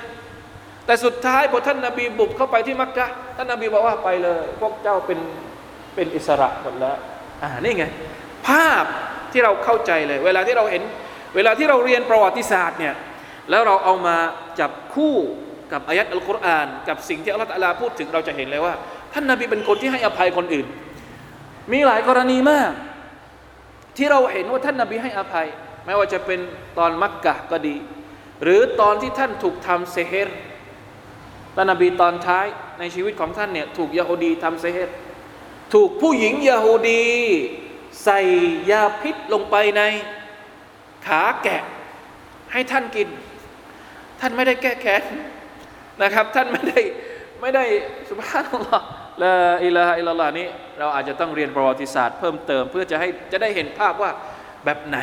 [0.85, 5.19] แต่สุดท้ายพอท่านนาบีบุกเข้าไปที่มักกะท่านนาบีบอกว่าไปเลย พวกเจ้าเป็น
[5.95, 6.97] เป็นอิสระหมดแล้ว
[7.43, 7.85] อ่านี่ไง
[8.47, 8.85] ภาพ
[9.31, 10.83] ที่เราเข้าใจเลย เวลาที่เราเห็น
[11.35, 12.93] เวลาที่เราเรียนประวัติศาสตร์เนี่ย
[13.49, 14.17] แล้วเราเอามา
[14.59, 15.15] จับคู่
[15.71, 18.73] กับอายัดอัลกุรอาน กับสิ่งที่อัลลอฮฺพูดถึงเราจะเห็นเลยว่า
[19.13, 20.67] ท่านนาบีเป็นคนที่ให้อภัยคนอื่น
[21.73, 22.71] มีหลายกรณีมาก
[23.97, 25.47] ที่เราเห็นว่าท่านนาบีให้อภัย
[25.85, 26.39] ไม่ว่าจะเป็น
[26.77, 27.75] ตอนมักกะก็ดี
[28.43, 30.29] หรือตอนที่ท่านถูกทำเซเฮร
[31.55, 32.45] ท่านนบีตอนท้าย
[32.79, 34.89] ในชีวิตของท่านเนี่ยถูกยาฮูดีทำเซเฮร
[35.73, 37.03] ถูกผู้หญิงยาฮูดี
[38.03, 38.21] ใส่
[38.71, 39.81] ยาพิษลงไปใน
[41.07, 41.63] ขาแกะ
[42.51, 43.07] ให้ท่านกิน
[44.19, 45.03] ท่านไม่ได้แก้แค้น
[46.01, 46.81] นะครับ ท่านไม่ได้
[47.41, 47.63] ไม่ได้
[48.09, 48.83] สุภาพหรอก
[49.21, 49.33] ละ
[49.65, 50.47] อิลาอิลลานี้
[50.79, 54.11] เราอาจจะต้องเรียนประวัติศาสตร์เพิ่มเติมเพื่อจะให้จะได้เห็นภาพว่า
[54.65, 54.97] แบบไหน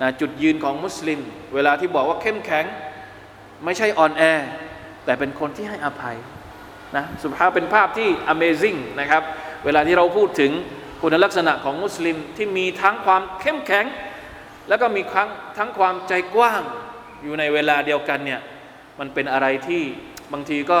[0.00, 1.20] นะจุดยืนของมุสลิม
[1.54, 2.64] เวลาที่บอกว่าเข้มแข็ง
[3.64, 4.22] ไม่ใช่อ่อนแอ
[5.04, 6.16] แต่เป็นคนที่ให้อภัย
[6.96, 9.22] นะสุภาพเป็นภาพที่ Amazing นะครับ
[9.64, 10.52] เวลาที่เราพูดถึง
[11.02, 13.84] คุณลักษณะของมุสลิมที่มีทั้งความเข้มแข็ง
[14.68, 16.62] แล้วก็มีทั้งทั้งความใจกว้าง
[17.22, 18.40] อยู่ในเวลาเดียวกันเนี่ย
[18.98, 19.82] มันเป็นอะไรที่
[20.32, 20.80] บางทีก็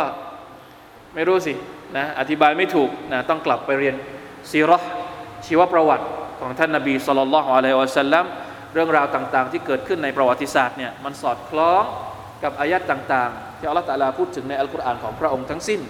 [1.14, 1.54] ไม่รู้สิ
[1.96, 3.94] นะอธิบายไม่ถูกนะต้องกลับไปเรียน
[4.50, 4.78] ซีรอ
[5.46, 6.06] ชีวประวัติ
[6.40, 8.24] ของท่านนาบีสุลต่านละฮ์อะลัยฮิวะสัลลัม
[8.74, 11.82] เรื่องราวต่างๆ ที่เกิดขึ้นในประวัติศาสตร์เนี่ยมันสอดคล้อง
[12.42, 15.80] กับอายัดต่างๆ ที่อัลลอฮฺตะลาพูดถึงในอัลกุรอานของพระองค์ทั้งสิ้น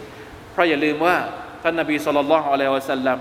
[0.52, 1.16] เพราะอย่าลืมว่า
[1.62, 3.18] ท่านนบีสุลต่านละฮ์อะลัยฮิวะสัลลัม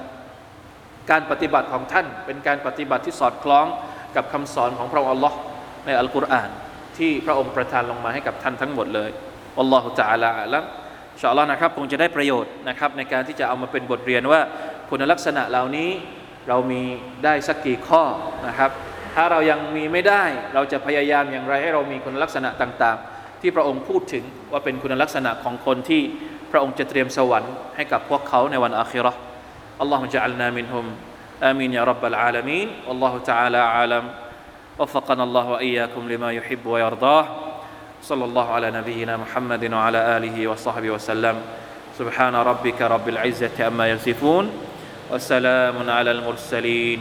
[1.12, 3.66] การปฏิบัติของท่านเป็นการปฏิบัติที่สอดคล้อง
[4.16, 5.38] กับคำสอนของพระองค์อัลลอฮ์
[5.86, 6.49] ในอัลกุรอาน
[6.97, 9.09] ที่พระองค์ประทานลงมาให้กับท่านทั้งหมดเลย
[9.59, 10.64] อัลลอฮฺตะอาลาอัลลัม
[11.22, 14.41] ชาอัลลอฮ์นะครับคงจะได้ประโยชน์นะครับในการที่จะเอามาเป็นบทเรียนว่า
[14.89, 15.89] คุณลักษณะเหล่านี้
[16.49, 16.82] เรามี
[17.24, 18.03] ได้สักกี่ข้อ
[18.47, 18.72] นะครับ
[19.14, 20.24] ถ้าเรายังมีไม่ได้
[20.55, 26.03] เราจะพยายามอย่างไรให้เรามีคุณลักษณะต่างๆ ที่พระองค์พูดถึงว่าเป็นคุณลักษณะของคนที่
[26.51, 29.20] พระองค์จะเตรียมสวรรค์ให้กับพวกเขาในวันอาคิเราะห์
[29.80, 30.87] อัลลอฮฺจะอัลนามินฮุม
[31.47, 34.05] อามีนยารับบลอาลามีนอัลลอฮฺ تعالى อาลัม
[34.78, 37.24] وفقنا الله وإياكم لما يحب ويرضاه
[38.03, 41.37] صلى الله على نبينا محمد وعلى آله وصحبه وسلم
[41.99, 44.45] سبحان ربك رب العزة عما يصفون
[45.11, 47.01] وسلام على المرسلين